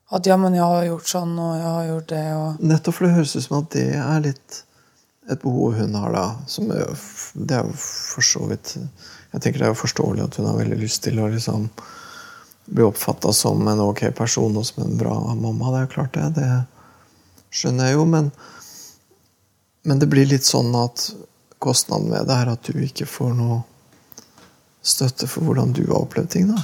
[0.09, 3.07] At ja, men jeg har gjort sånn, og jeg har gjort det, og nettopp for
[3.07, 4.61] det høres ut som at det er litt
[5.27, 6.25] et behov hun har, da.
[6.47, 6.93] Som er,
[7.35, 10.55] det er jo for så vidt Jeg tenker det er jo forståelig at hun har
[10.61, 11.67] veldig lyst til å liksom
[12.67, 15.73] bli oppfatta som en ok person og som en bra mamma.
[15.73, 16.29] Det er jo klart, det.
[16.39, 18.31] Det skjønner jeg jo, men
[19.87, 21.13] Men det blir litt sånn at
[21.63, 23.61] kostnaden ved det er at du ikke får noe
[24.83, 26.63] støtte for hvordan du har opplevd ting, da.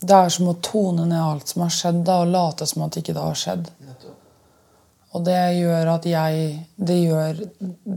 [0.00, 2.98] Det er som å tone ned alt som har skjedd, da, og late som at
[3.00, 3.70] ikke det har skjedd.
[5.16, 7.38] Og det gjør at jeg Det gjør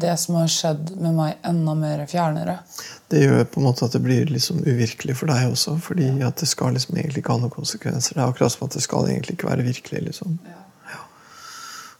[0.03, 2.59] det som har skjedd med meg, enda mer fjernere.
[3.11, 5.75] Det gjør på en måte at det blir liksom uvirkelig for deg også.
[5.83, 8.15] fordi at det skal liksom egentlig ikke ha noen konsekvenser.
[8.15, 10.03] Det er akkurat som at det skal egentlig ikke være virkelig.
[10.05, 10.39] liksom.
[10.47, 11.01] Ja.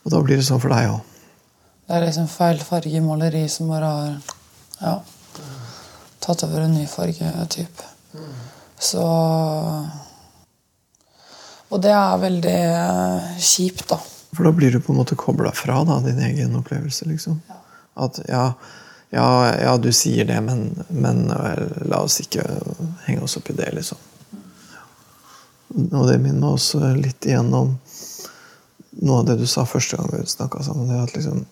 [0.04, 1.00] Og da blir det sånn for deg òg.
[1.86, 4.12] Det er liksom feil farge i maleri som bare har
[4.80, 4.94] ja,
[6.22, 7.88] tatt over en ny fargetype.
[8.80, 9.02] Så
[11.70, 14.00] Og det er veldig eh, kjipt, da.
[14.34, 17.06] For da blir du på en måte kobla fra da, din egen opplevelse.
[17.06, 17.40] liksom.
[17.94, 18.54] At ja,
[19.10, 19.28] ja,
[19.60, 22.46] ja, du sier det, men, men eh, la oss ikke
[23.06, 23.98] henge oss opp i det, liksom.
[25.70, 27.76] Og det minner meg også litt igjennom
[29.00, 30.88] noe av det du sa første gang vi snakka sammen.
[30.90, 31.44] det at liksom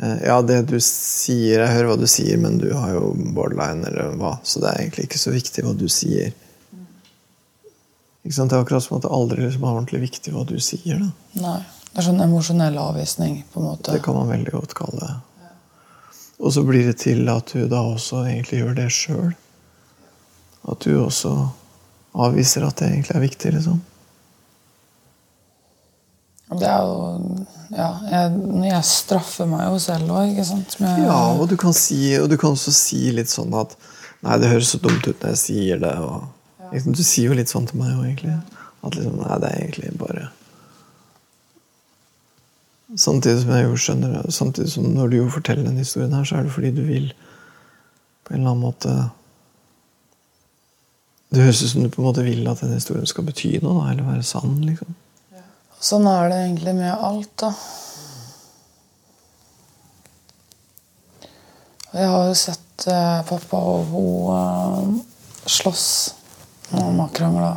[0.00, 3.86] eh, Ja, det du sier Jeg hører hva du sier, men du har jo borderline,
[3.88, 4.36] eller hva.
[4.42, 6.34] Så det er egentlig ikke så viktig hva du sier.
[8.28, 11.00] Det er akkurat som at det aldri liksom er ordentlig viktig hva du sier.
[11.00, 11.40] da.
[11.40, 11.58] Nei.
[11.88, 13.94] Det er sånn emosjonell avvisning, på en måte.
[13.96, 15.14] Det kan man veldig godt kalle det.
[16.38, 19.30] Og så blir det til at du da også egentlig gjør det sjøl.
[20.68, 21.32] At du også
[22.18, 23.80] avviser at det egentlig er viktig, liksom.
[26.48, 30.78] Det er jo Ja, jeg, jeg straffer meg jo selv òg, ikke sant.
[30.80, 33.76] Med Ja, og du kan, si, og du kan også si litt sånn at
[34.24, 35.92] Nei, det høres så dumt ut når jeg sier det.
[36.02, 36.24] Og,
[36.72, 38.36] liksom, du sier jo litt sånn til meg òg, egentlig.
[38.84, 40.28] At liksom Nei, det er egentlig bare
[42.96, 46.38] Samtidig som jeg jo skjønner samtidig som når du jo forteller denne historien her, så
[46.38, 47.10] er det fordi du vil
[48.24, 48.94] på en eller annen måte
[51.28, 53.82] Det høres ut som du på en måte vil at denne historien skal bety noe,
[53.82, 54.54] da, eller være sann.
[54.64, 54.96] liksom.
[55.78, 57.52] Sånn er det egentlig med alt, da.
[61.92, 65.04] Jeg har jo sett eh, pappa og hun eh,
[65.48, 65.84] slåss
[66.70, 67.52] når mamma krangla.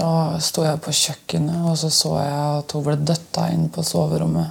[0.00, 3.84] Da sto jeg på kjøkkenet, og så så jeg at hun ble døtta inn på
[3.84, 4.50] soverommet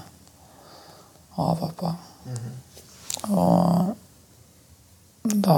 [1.39, 1.95] av pappa.
[3.30, 3.95] Og
[5.24, 5.57] da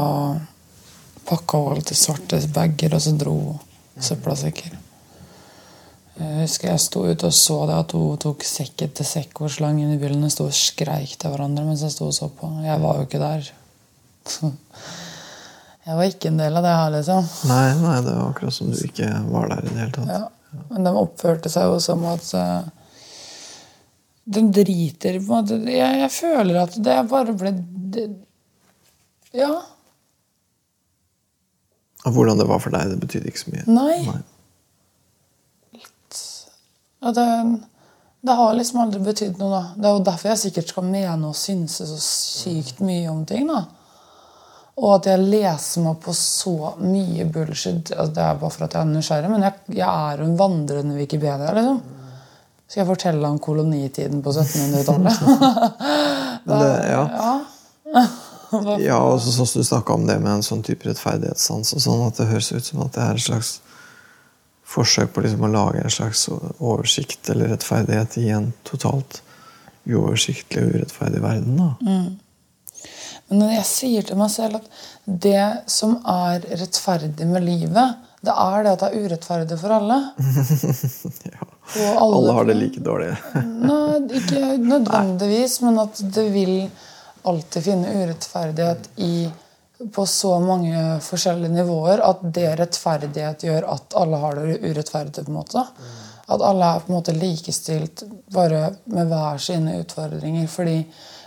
[1.27, 3.59] pakka hun alt i svarte bager, og så dro hun
[3.99, 4.79] søppelsekker.
[6.21, 9.53] Jeg husker jeg sto ute og så det at hun tok sekk etter sekk og
[9.53, 10.23] slang inn i bilen.
[10.23, 12.49] og sto og skreik til hverandre mens jeg sto og så på.
[12.61, 13.51] Jeg var jo ikke der.
[15.85, 17.25] Jeg var ikke en del av det her, liksom.
[17.49, 20.11] Nei, nei, det var akkurat som du ikke var der i det hele tatt.
[20.13, 20.61] Ja.
[20.69, 22.65] Men de oppførte seg jo som at uh,
[24.35, 27.53] De driter på en måte jeg, jeg føler at det bare ble
[27.95, 28.09] det,
[29.33, 29.53] Ja.
[32.05, 33.65] Og Hvordan det var for deg, det betydde ikke så mye.
[33.71, 34.21] Nei.
[37.01, 37.25] Ja, det,
[38.21, 39.61] det har liksom aldri betydd noe, da.
[39.77, 43.47] Det er jo derfor jeg sikkert skal mene og synse så sykt mye om ting.
[43.49, 43.63] da.
[44.81, 47.91] Og at jeg leser meg på så mye bullshit.
[47.93, 50.37] Altså, det er bare for at jeg er nysgjerrig, men jeg, jeg er jo en
[50.39, 51.51] vandrende Wikipedia.
[51.53, 51.81] liksom.
[52.65, 55.23] Skal jeg fortelle om kolonitiden på 1700-tallet?
[56.45, 57.01] Men det, ja.
[57.93, 58.05] ja.
[58.79, 61.83] ja, og så sånn som du snakka om det med en sånn type rettferdighetssans, og
[61.83, 63.51] sånn at det høres ut som at det er et slags
[64.71, 69.19] forsøk på liksom å lage en slags oversikt eller rettferdighet i en totalt
[69.83, 71.59] uoversiktlig og urettferdig verden.
[71.59, 71.95] da.
[73.31, 74.65] Men når jeg sier til meg selv at
[75.25, 80.01] det som er rettferdig med livet, det er det at det er urettferdig for alle.
[81.71, 81.93] Ja.
[82.03, 83.13] Og Alle har det like dårlig.
[83.69, 86.55] Nei, ikke nødvendigvis, men at det vil
[87.23, 89.13] alltid finne urettferdighet i
[89.95, 95.23] på så mange forskjellige nivåer at det rettferdighet gjør at alle har det urettferdig.
[95.23, 95.63] på en måte.
[96.27, 98.03] At alle er på en måte likestilt
[98.35, 100.47] bare med hver sine utfordringer.
[100.47, 100.77] fordi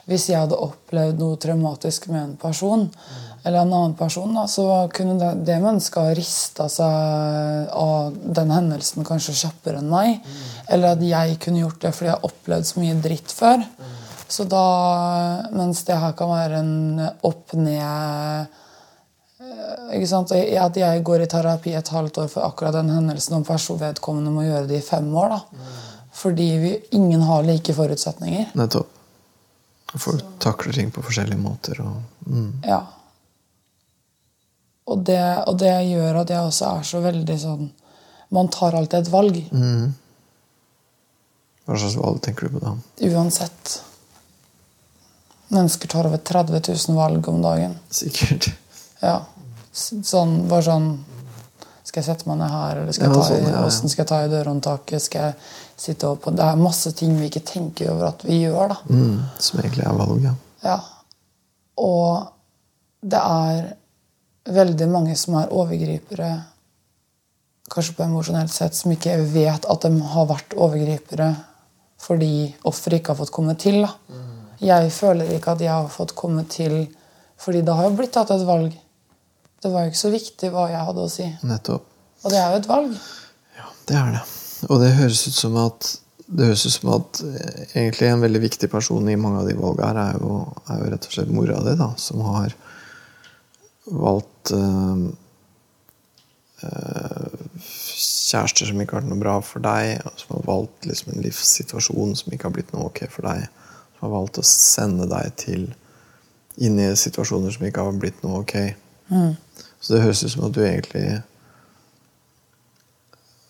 [0.09, 2.89] hvis jeg hadde opplevd noe traumatisk med en person,
[3.45, 8.53] eller en annen person, da, så kunne det, det mennesket ha rista seg av den
[8.53, 10.21] hendelsen kanskje kjappere enn meg.
[10.73, 13.65] Eller at jeg kunne gjort det fordi jeg har opplevd så mye dritt før.
[14.35, 14.65] Så da,
[15.53, 18.61] Mens det her kan være en opp-ned
[19.95, 20.33] ikke sant?
[20.33, 24.47] At jeg går i terapi et halvt år for akkurat den hendelsen, og personvedkommende må
[24.47, 25.37] gjøre det i fem år.
[25.37, 25.69] da.
[26.15, 28.53] Fordi vi, ingen har like forutsetninger.
[28.59, 28.94] Nettopp.
[29.95, 31.81] Folk takler ting på forskjellige måter.
[31.85, 32.51] Og, mm.
[32.67, 32.81] Ja.
[34.91, 37.69] Og det, og det gjør at jeg også er så veldig sånn
[38.35, 39.39] Man tar alltid et valg.
[41.65, 42.75] Hva slags valg tenker du på da?
[43.09, 43.77] Uansett.
[45.55, 47.77] Mennesker tar over 30 000 valg om dagen.
[47.95, 48.51] Sikkert.
[49.01, 49.21] Ja.
[49.75, 50.85] Sånn, bare sånn
[51.83, 53.63] Skal jeg sette meg ned her, eller skal jeg ta, sånn, i, ja, ja.
[53.67, 53.89] ja.
[53.91, 55.05] skal jeg ta i dørhåndtaket?
[55.05, 55.35] Skal jeg
[55.77, 58.75] sitte opp på Det er masse ting vi ikke tenker over at vi gjør.
[58.75, 58.77] da.
[58.89, 59.23] Mm.
[59.39, 60.35] Som egentlig er valg, ja.
[60.65, 60.79] Ja.
[61.83, 62.27] Og
[63.05, 63.73] det er
[64.55, 66.31] veldig mange som er overgripere,
[67.73, 71.33] kanskje på emosjonelt sett, som ikke vet at de har vært overgripere
[72.05, 73.81] fordi offeret ikke har fått komme til.
[73.87, 74.19] Da.
[74.61, 76.85] Jeg føler ikke at jeg har fått komme til
[77.41, 78.75] fordi det har jo blitt tatt et valg.
[79.65, 81.27] Det var jo ikke så viktig hva jeg hadde å si.
[81.49, 81.89] Nettopp.
[82.25, 82.97] Og det er jo et valg.
[83.57, 84.23] Ja, det er det.
[84.69, 85.91] Og det høres ut som at
[86.25, 89.57] det høres ut som at eh, egentlig en veldig viktig person i mange av de
[89.59, 90.39] valgene her er jo,
[90.73, 92.55] er jo rett og slett mora di, da, som har
[93.93, 95.05] valgt eh,
[98.35, 102.17] kjærester som ikke har vært noe bra for deg, som har valgt liksom en livssituasjon
[102.19, 103.45] som ikke har blitt noe ok for deg.
[103.95, 105.69] Som har valgt å sende deg til
[106.65, 108.57] inn i situasjoner som ikke har blitt noe ok.
[109.81, 111.05] Så det høres ut som at du egentlig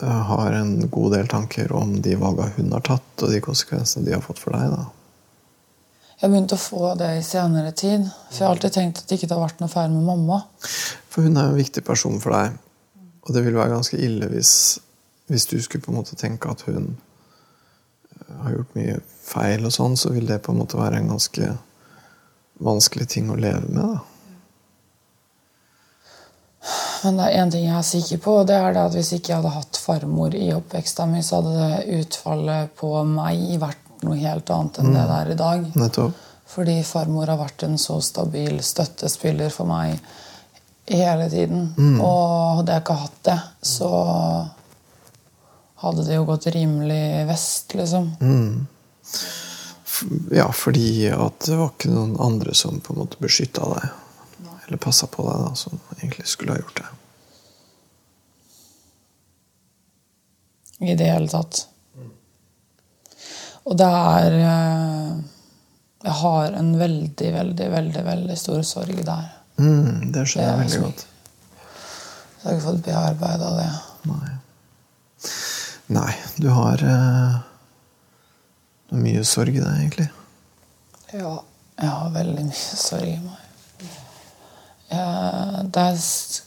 [0.02, 4.14] har en god del tanker om de valgene hun har tatt, og de konsekvensene de
[4.16, 4.72] har fått for deg.
[4.74, 4.88] da.
[6.14, 8.06] Jeg har begynt å få det i senere tid.
[8.30, 10.40] For jeg har alltid tenkt at det ikke har vært noe feil med mamma.
[11.12, 12.54] For hun er en viktig person for deg,
[13.24, 14.54] og det vil være ganske ille hvis,
[15.30, 19.74] hvis du skulle på en måte tenke at hun eh, har gjort mye feil, og
[19.74, 21.52] sånn, så vil det på en måte være en ganske
[22.64, 23.82] vanskelig ting å leve med.
[23.82, 24.13] da.
[27.04, 29.34] Men det er én ting jeg er sikker på, og det er at hvis ikke
[29.34, 34.16] jeg hadde hatt farmor i oppveksten min, så hadde det utfallet på meg vært noe
[34.20, 35.66] helt annet enn det det er i dag.
[35.80, 36.22] Nettopp.
[36.54, 39.98] Fordi farmor har vært en så stabil støttespiller for meg
[40.88, 41.72] hele tiden.
[42.04, 43.90] Og hadde jeg ikke hatt det, så
[45.84, 48.12] hadde det jo gått rimelig vest, liksom.
[48.20, 48.64] Mm.
[50.34, 53.92] Ja, fordi at det var ikke noen andre som på en måte beskytta deg.
[54.66, 56.90] Eller passa på deg, da, som egentlig skulle ha gjort det.
[60.84, 61.66] I det hele tatt.
[63.64, 65.12] Og det er eh,
[66.04, 69.28] Jeg har en veldig, veldig, veldig veldig stor sorg der.
[69.56, 71.06] Mm, det skjønner jeg veldig godt.
[71.06, 73.70] Så jeg har ikke fått bearbeida det.
[74.10, 74.34] Nei.
[75.94, 77.38] Nei, du har uh,
[79.00, 80.10] mye sorg i deg, egentlig.
[81.14, 81.38] Ja.
[81.80, 83.43] Jeg har veldig mye sorg i meg.
[84.94, 85.86] Jeg, det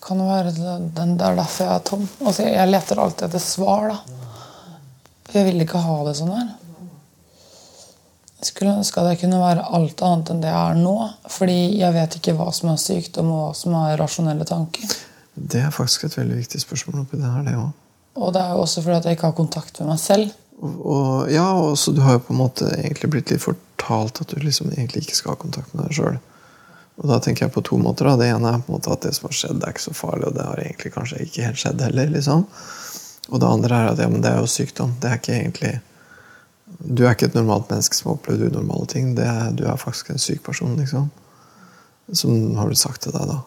[0.03, 0.87] kan være den,
[1.17, 2.05] det er derfor jeg er tom.
[2.23, 3.91] Altså, jeg leter alltid etter svar.
[3.91, 3.99] da.
[5.27, 6.47] For jeg vil ikke ha det sånn her.
[8.37, 10.95] Jeg skulle ønske at jeg kunne være alt annet enn det jeg er nå.
[11.33, 14.97] Fordi jeg vet ikke hva som er sykdom, og hva som er rasjonelle tanker.
[15.37, 17.71] Det er faktisk et veldig viktig spørsmål oppi det her, det òg.
[18.17, 20.31] Og det er jo også fordi at jeg ikke har kontakt med meg selv.
[20.57, 24.23] Og, og, ja, og så du har jo på en måte egentlig blitt litt fortalt
[24.23, 26.17] at du liksom egentlig ikke skal ha kontakt med deg sjøl.
[26.97, 28.09] Og da tenker jeg på to måter.
[28.09, 28.15] da.
[28.17, 30.29] Det ene er på en måte at det som har skjedd, er ikke så farlig,
[30.29, 32.09] og det har egentlig kanskje ikke helt skjedd heller.
[32.13, 32.47] liksom.
[33.27, 34.95] Og det andre er at ja, men det er jo sykdom.
[35.01, 35.75] Det er ikke egentlig
[36.67, 39.13] Du er ikke et normalt menneske som har opplevd unormale ting.
[39.17, 41.07] Er, du er faktisk en syk person, liksom.
[42.11, 43.39] Som har blitt sagt til deg, da.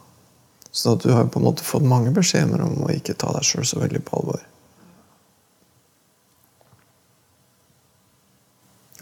[0.72, 3.66] Så du har på en måte fått mange beskjeder om å ikke ta deg sjøl
[3.66, 4.40] så veldig på alvor.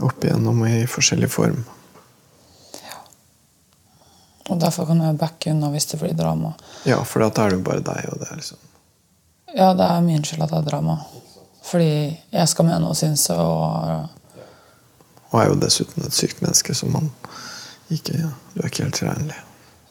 [0.08, 1.62] Opp igjennom i forskjellig form.
[4.58, 6.48] Og derfor kan jeg backe unna hvis det blir drama.
[6.82, 8.58] Ja, for da er det jo bare deg, og det liksom
[9.54, 10.96] Ja, det er min skyld at det er drama.
[11.68, 11.90] Fordi
[12.34, 14.08] jeg skal mene og synse og
[15.30, 17.06] Og er jo dessuten et sykt menneske, så man
[17.92, 19.36] ikke, ja, du er ikke helt tilregnelig.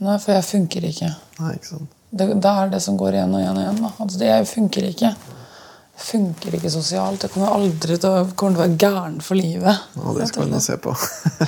[0.04, 1.14] Nei, for jeg funker ikke.
[1.40, 1.96] Nei, ikke sant?
[2.10, 3.80] Det, det er det som går igjen og igjen og igjen.
[3.86, 3.92] Da.
[4.04, 5.14] Altså, det jeg funker ikke.
[5.14, 7.24] Jeg funker ikke sosialt.
[7.24, 9.88] Jeg kommer aldri til å, kommer til å være gæren for livet.
[9.96, 10.98] Ja, det skal vi nå se på.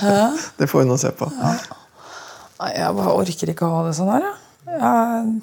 [0.61, 1.29] Det får vi nå se på.
[1.41, 1.53] Ja.
[2.59, 4.27] Nei, jeg bare orker ikke å ha det sånn her,
[4.67, 5.39] jeg.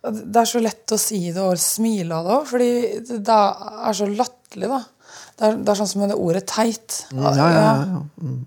[0.00, 2.70] Det er så lett å si det og smile av det òg, fordi
[3.20, 4.80] det er så latterlig, da.
[5.36, 7.02] Det er, det er, sånn som med det ordet teit.
[7.16, 7.64] Ja, ja, ja.
[7.88, 8.00] ja.
[8.20, 8.40] Mm.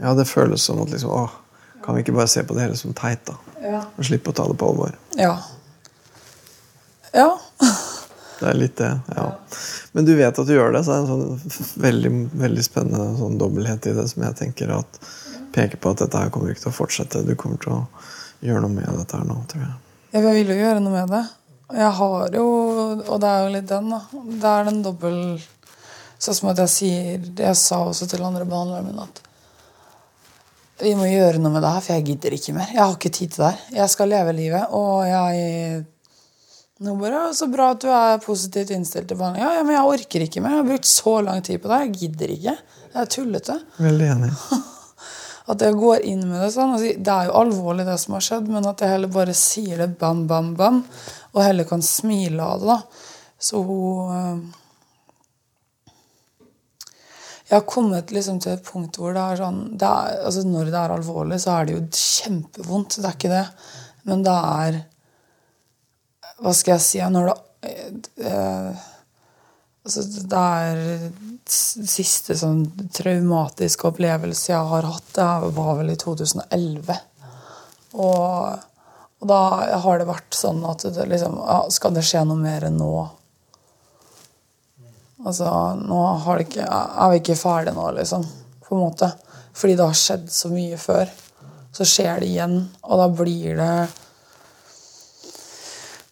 [0.00, 1.38] ja det føles som at liksom, åh,
[1.80, 3.38] Kan vi ikke bare se på det hele som teit, da?
[3.64, 3.80] Ja.
[3.96, 4.92] Og slippe å ta det på alvor?
[5.16, 5.32] Ja.
[7.16, 7.30] Ja.
[8.40, 9.24] Det er litt det, ja.
[9.92, 13.08] Men du vet at du gjør det, så det er en sånn veldig, veldig spennende
[13.18, 15.00] sånn dobbelthet i det som jeg tenker at
[15.54, 17.22] peker på at dette her kommer ikke til å fortsette.
[17.26, 17.80] Du kommer til å
[18.44, 19.76] gjøre noe med dette her nå, tror jeg.
[20.10, 21.24] Ja, jeg vil jo gjøre noe med det.
[21.70, 22.46] Jeg har jo
[23.06, 24.00] Og det er jo litt den, da.
[24.10, 25.18] Det er den dobbel
[26.18, 29.20] Sånn som at jeg sier Jeg sa også til andre behandlere mine at
[30.80, 32.70] vi må gjøre noe med det her, for jeg gidder ikke mer.
[32.72, 33.64] Jeg har ikke tid til det her.
[33.82, 35.82] Jeg skal leve livet, og jeg
[36.80, 39.44] nå bare, Så bra at du er positivt innstilt til behandling.
[39.44, 40.54] Ja, ja, men jeg orker ikke mer.
[40.56, 41.82] Jeg har brukt så lang tid på det.
[41.82, 42.54] Jeg gidder ikke.
[42.94, 43.58] Jeg er tullete.
[43.76, 44.30] Veldig enig.
[45.50, 46.76] At jeg går inn med det sånn.
[46.78, 49.88] Det er jo alvorlig, det som har skjedd, men at jeg heller bare sier det
[49.98, 50.84] bam, bam, bam,
[51.34, 52.70] og heller kan smile av det.
[52.70, 53.06] da.
[53.40, 54.50] Så hun
[57.50, 60.68] Jeg har kommet liksom til et punkt hvor det er sånn det er, altså Når
[60.70, 63.00] det er alvorlig, så er det jo kjempevondt.
[63.00, 63.46] Det er ikke det.
[64.06, 64.78] Men det er
[66.38, 67.00] Hva skal jeg si?
[67.02, 68.84] Når det eh,
[69.90, 70.80] altså Det er
[71.50, 72.62] siste sånn
[72.94, 76.98] traumatiske opplevelse jeg har hatt, det var vel i 2011.
[77.98, 78.66] Og,
[79.20, 79.40] og da
[79.82, 81.40] har det vært sånn at det liksom
[81.74, 82.92] Skal det skje noe mer enn nå?
[85.26, 86.04] Altså, nå
[86.40, 88.22] ikke, er vi ikke ferdige nå, liksom.
[88.64, 89.10] På en måte.
[89.52, 91.10] Fordi det har skjedd så mye før.
[91.76, 93.74] Så skjer det igjen, og da blir det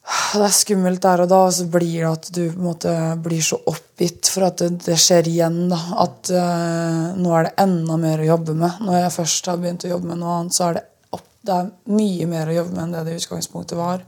[0.08, 3.58] det er skummelt der og da, og så blir det at du måte, blir så
[3.68, 5.66] oppgitt for at det, det skjer igjen.
[5.68, 8.80] da, At uh, nå er det enda mer å jobbe med.
[8.84, 10.84] Når jeg først har begynt å jobbe med noe annet, så er det,
[11.16, 14.04] opp, det er mye mer å jobbe med enn det det i utgangspunktet var.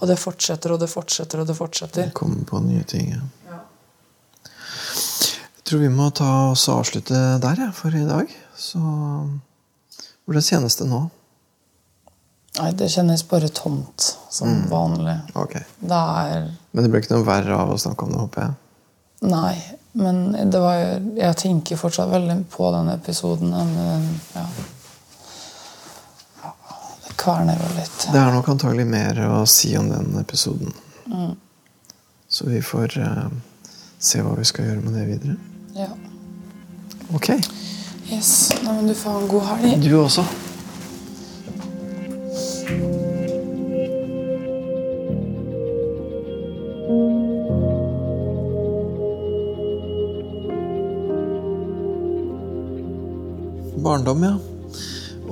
[0.00, 2.12] Og det fortsetter og det fortsetter og det fortsetter.
[2.16, 3.22] Kommer på nye ting, ja.
[4.52, 8.32] Jeg tror vi må ta oss og avslutte der ja, for i dag.
[8.56, 11.06] Så hvordan kjennes det nå?
[12.58, 14.64] Nei, det kjennes bare tomt, som mm.
[14.70, 15.14] vanlig.
[15.34, 15.62] Okay.
[15.80, 18.58] Det er Men det ble ikke noe verre av å snakke om det, håper jeg?
[19.32, 19.54] Nei,
[19.92, 23.54] men det var jo Jeg tenker fortsatt veldig på den episoden.
[23.54, 24.44] Men ja
[27.06, 28.06] Det kverner jo litt.
[28.12, 30.74] Det er nok antagelig mer å si om den episoden.
[31.06, 31.34] Mm.
[32.28, 33.26] Så vi får uh,
[34.00, 35.36] se hva vi skal gjøre med det videre.
[35.76, 35.90] Ja.
[37.14, 37.28] Ok.
[38.08, 38.52] Yes.
[38.64, 39.84] Nei, men du får ha en god helg.
[39.84, 40.24] Du også.
[53.82, 54.36] Barndom, ja.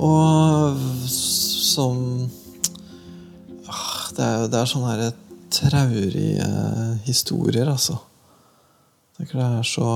[0.01, 0.77] Og
[1.09, 1.97] som
[3.67, 5.13] ah, Det er, det er sånne her
[5.51, 6.49] traurige
[7.07, 7.97] historier, altså.
[9.17, 9.87] Det er så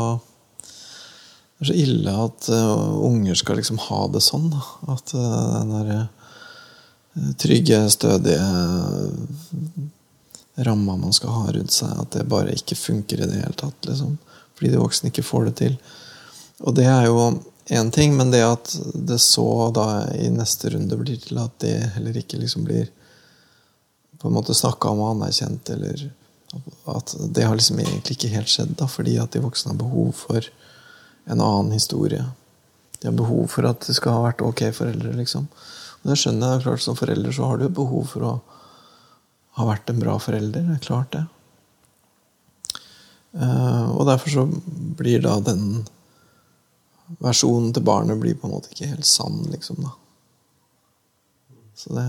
[1.55, 4.49] det er så ille at uh, unger skal liksom ha det sånn.
[4.91, 5.99] At uh, den derre
[7.39, 8.43] trygge, stødige
[10.55, 13.87] ramma man skal ha rundt seg, at det bare ikke funker i det hele tatt.
[13.87, 14.17] Liksom.
[14.55, 15.77] Fordi de voksne ikke får det til.
[16.63, 17.25] Og det er jo
[17.75, 21.75] én ting, men det at det så da i neste runde blir til at det
[21.95, 22.87] heller ikke liksom blir
[24.21, 26.07] på en måte snakka om og anerkjent, eller
[26.87, 30.13] at det har liksom egentlig ikke helt skjedd, da, fordi at de voksne har behov
[30.15, 30.47] for
[31.25, 32.23] en annen historie.
[33.01, 35.49] De har behov for at det skal ha vært ok foreldre, liksom.
[36.05, 38.33] Og det skjønner jeg klart Som forelder så har du behov for å
[39.55, 40.67] ha vært en bra forelder.
[40.67, 41.25] Det er klart, det.
[43.35, 44.43] Uh, og derfor så
[44.99, 45.85] blir da den
[47.23, 49.93] versjonen til barnet blir på en måte ikke helt sann, liksom, da.
[51.75, 52.05] Så det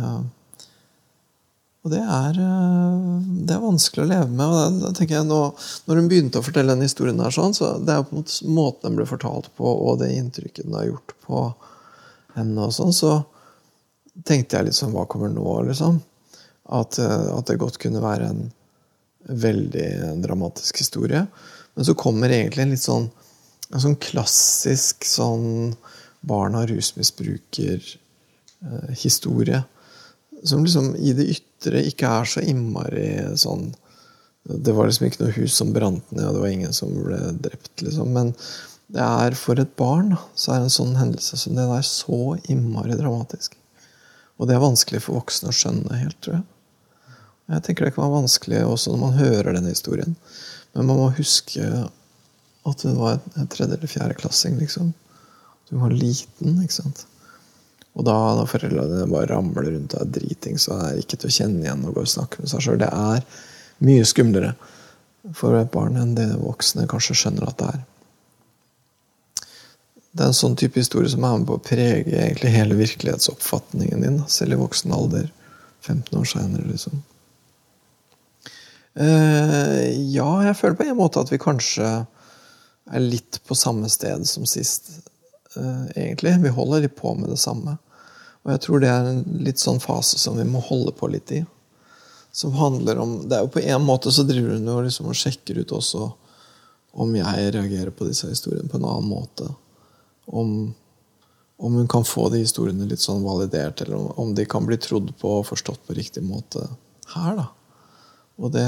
[1.87, 4.47] Og det er, eh, det er vanskelig å leve med.
[4.47, 5.55] og da tenker jeg nå,
[5.87, 8.43] Når hun begynte å fortelle den historien, her sånn, så det er på en måte
[8.43, 11.55] måten den ble fortalt på, og det inntrykket den har gjort på
[12.35, 13.25] henne, og sånn, så
[14.25, 16.01] tenkte jeg litt sånn Hva kommer nå, liksom?
[16.73, 18.43] At, eh, at det godt kunne være en
[19.27, 21.27] veldig dramatisk historie.
[21.75, 23.11] Men så kommer egentlig en litt sånn
[23.75, 25.75] en sånn klassisk sånn
[26.27, 29.64] barn av rusmisbruker-historie.
[30.45, 33.75] som liksom i det ytre ikke er så innmari sånn
[34.47, 37.19] Det var liksom ikke noe hus som brant ned, og det var ingen som ble
[37.43, 38.12] drept, liksom.
[38.14, 38.35] Men,
[38.89, 42.95] Det er For et barn så er en sånn hendelse som det der så innmari
[42.95, 43.57] dramatisk.
[44.37, 46.47] Og det er vanskelig for voksne å skjønne helt, tror jeg.
[47.47, 50.16] Jeg tenker det kan være vanskelig også når man hører denne historien.
[50.74, 51.66] Men man må huske
[52.66, 54.93] at hun var en tredje- eller fjerdeklassing, liksom.
[55.70, 57.07] Hun var liten, ikke sant.
[57.97, 61.30] Og da når foreldrene bare ramler rundt og er driting, så er det ikke til
[61.30, 62.80] å kjenne igjen og gå og snakke med seg sjøl.
[62.82, 63.22] Det er
[63.87, 64.53] mye skumlere
[65.34, 67.84] for et barn enn det voksne kanskje skjønner at det er.
[70.17, 74.05] Det er en sånn type historie som er med på å prege egentlig hele virkelighetsoppfatningen
[74.05, 75.27] din, selv i voksen alder.
[75.85, 77.03] 15 år seinere, liksom.
[78.97, 81.91] Uh, ja, jeg føler på en måte at vi kanskje
[82.87, 84.89] er litt på samme sted som sist,
[85.59, 86.33] uh, egentlig.
[86.47, 87.77] Vi holder litt på med det samme.
[88.47, 91.35] Og jeg tror det er en litt sånn fase som vi må holde på litt
[91.37, 91.43] i.
[92.33, 95.19] Som handler om Det er jo på en måte så driver hun jo liksom og
[95.19, 96.09] sjekker ut også
[96.97, 99.51] om jeg reagerer på disse historiene på en annen måte.
[100.27, 100.74] Om,
[101.62, 104.79] om hun kan få de historiene litt sånn validert, eller om, om de kan bli
[104.83, 106.64] trodd på og forstått på riktig måte
[107.14, 107.47] her, da.
[108.37, 108.66] Og det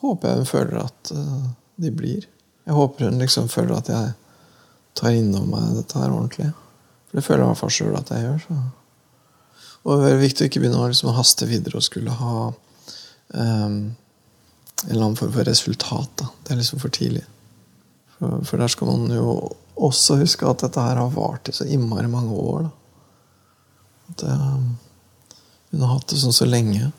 [0.00, 2.24] håper jeg hun føler at uh, de blir.
[2.64, 4.14] Jeg håper hun liksom føler at jeg
[4.98, 6.50] tar innom meg dette her ordentlig.
[7.08, 8.42] For det føler jeg i hvert fall sjøl at jeg gjør.
[8.46, 8.58] Så.
[9.88, 13.78] Og det er viktig å ikke begynne å liksom haste videre og skulle ha um,
[14.84, 16.12] en eller annen form for resultat.
[16.20, 16.28] Da.
[16.44, 17.24] Det er liksom for tidlig.
[18.18, 19.34] For, for, der skal man jo
[19.78, 22.68] også huske at dette her har vart i så innmari mange år.
[24.10, 24.72] At um,
[25.70, 26.90] hun har hatt det sånn så lenge.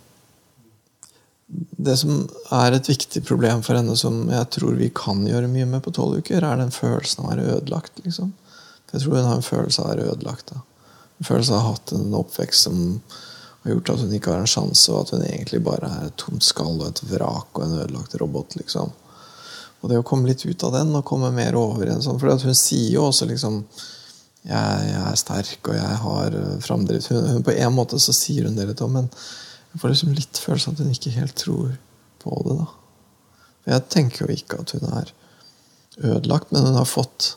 [1.50, 5.68] Det som er et viktig problem for henne, som jeg tror vi kan gjøre mye
[5.70, 8.04] med på tolv uker, er den følelsen av å være ødelagt.
[8.06, 8.36] liksom.
[8.92, 10.54] Jeg tror hun har en følelse av å være ødelagt.
[10.54, 10.62] da.
[11.20, 12.84] En følelse av å ha hatt en oppvekst som
[13.64, 16.20] har gjort at hun ikke har en sjanse, og at hun egentlig bare er et
[16.22, 18.56] tomt skall og et vrak og en ødelagt robot.
[18.62, 18.94] liksom.
[19.80, 22.20] Og det å komme litt ut av den og komme mer over i en sånn
[22.20, 23.62] For hun sier jo også liksom
[24.50, 27.12] jeg, jeg er sterk, og jeg har eh, framdrift.
[27.12, 29.10] Hun, hun, på en måte så sier hun det litt om, men
[29.74, 31.74] jeg får liksom litt følelse av at hun ikke helt tror
[32.24, 32.56] på det.
[32.62, 32.70] da.
[33.60, 35.12] For Jeg tenker jo ikke at hun er
[36.16, 37.34] ødelagt, men hun har fått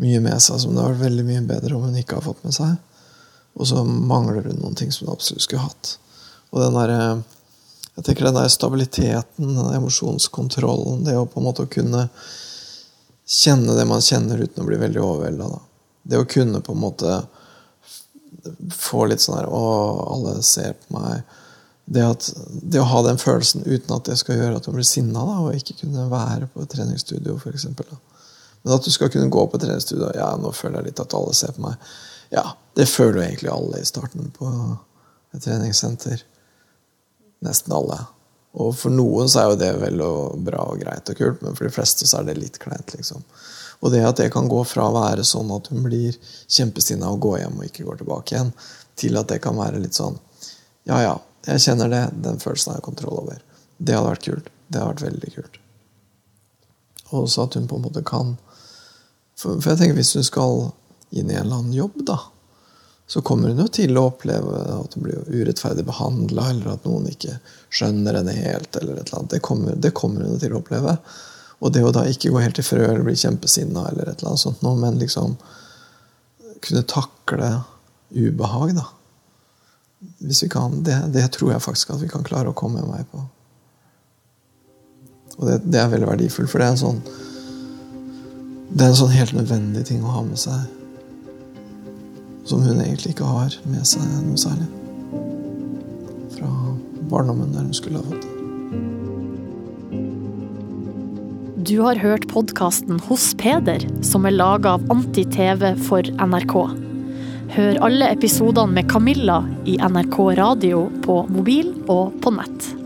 [0.00, 2.44] mye med seg som det har vært veldig mye bedre om hun ikke har fått
[2.44, 2.76] med seg.
[3.58, 5.96] Og så mangler hun noen ting som hun absolutt skulle hatt.
[6.52, 7.22] Og den der,
[8.00, 12.06] jeg tenker den der stabiliteten, den emosjonskontrollen, det å på en måte kunne
[13.28, 15.48] kjenne det man kjenner uten å bli veldig overvelda.
[16.08, 17.18] Det å kunne på en måte
[18.72, 19.60] få litt sånn her Å,
[20.14, 21.36] alle ser på meg.
[21.84, 24.88] Det, at, det, å ha den følelsen uten at det skal gjøre at du blir
[24.88, 27.68] sinna, og ikke kunne være på et treningsstudio, f.eks.
[27.68, 31.20] Men at du skal kunne gå på et treningsstudio Ja, nå føler jeg litt at
[31.20, 31.92] alle ser på meg.
[32.32, 32.48] Ja,
[32.80, 34.48] det føler jo egentlig alle i starten på
[35.36, 36.24] et treningssenter.
[37.44, 37.98] Nesten alle.
[38.60, 41.56] Og for noen så er jo det vel og bra og greit og kult, men
[41.56, 42.94] for de fleste så er det litt kleint.
[42.96, 43.22] liksom.
[43.80, 46.16] Og det at det kan gå fra å være sånn at hun blir
[46.50, 48.52] kjempesinna og går hjem og ikke går tilbake igjen,
[49.00, 50.18] til at det kan være litt sånn
[50.88, 51.14] Ja, ja,
[51.46, 52.02] jeg kjenner det.
[52.24, 53.40] Den følelsen har jeg kontroll over.
[53.78, 54.50] Det hadde vært kult.
[54.68, 55.58] Det hadde vært veldig kult.
[57.10, 58.36] Og også at hun på en måte kan
[59.38, 60.58] For, for jeg tenker hvis hun skal
[61.16, 62.18] inn i en eller annen jobb, da,
[63.10, 67.08] så kommer hun jo til å oppleve at hun blir urettferdig behandla, eller at noen
[67.10, 67.40] ikke
[67.74, 68.76] skjønner henne helt.
[68.76, 69.32] eller et eller annet.
[69.32, 70.94] Det kommer, det kommer hun til å oppleve.
[71.58, 74.30] Og det å da ikke gå helt i frø eller bli kjempesinna, eller et eller
[74.30, 75.34] annet sånt, men liksom
[76.62, 77.50] kunne takle
[78.14, 78.86] ubehag, da.
[80.22, 83.02] Hvis vi kan, det, det tror jeg faktisk at vi kan klare å komme vei
[83.10, 83.26] på.
[85.40, 87.06] Og det, det er veldig verdifullt, for det er en sånn
[88.70, 90.78] det er en sånn helt nødvendig ting å ha med seg
[92.50, 94.66] som hun egentlig ikke har med seg noe særlig.
[96.34, 96.50] Fra
[97.12, 98.36] barndommen der hun skulle ha fått det.
[101.70, 106.56] Du har hørt podkasten Hos Peder, som er laga av Anti-TV for NRK.
[107.54, 112.79] Hør alle episodene med Camilla i NRK radio på mobil og på nett.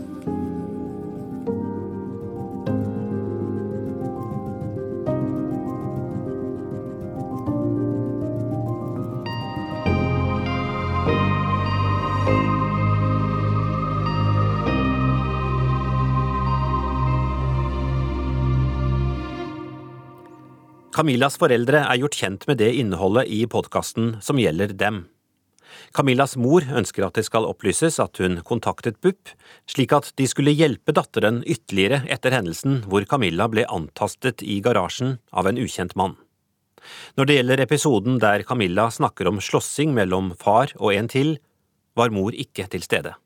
[20.95, 25.01] Camillas foreldre er gjort kjent med det innholdet i podkasten som gjelder dem.
[25.91, 29.33] Camillas mor ønsker at det skal opplyses at hun kontaktet BUP,
[29.67, 35.17] slik at de skulle hjelpe datteren ytterligere etter hendelsen hvor Camilla ble antastet i garasjen
[35.35, 36.15] av en ukjent mann.
[37.19, 41.35] Når det gjelder episoden der Camilla snakker om slåssing mellom far og en til,
[41.99, 43.17] var mor ikke til stede.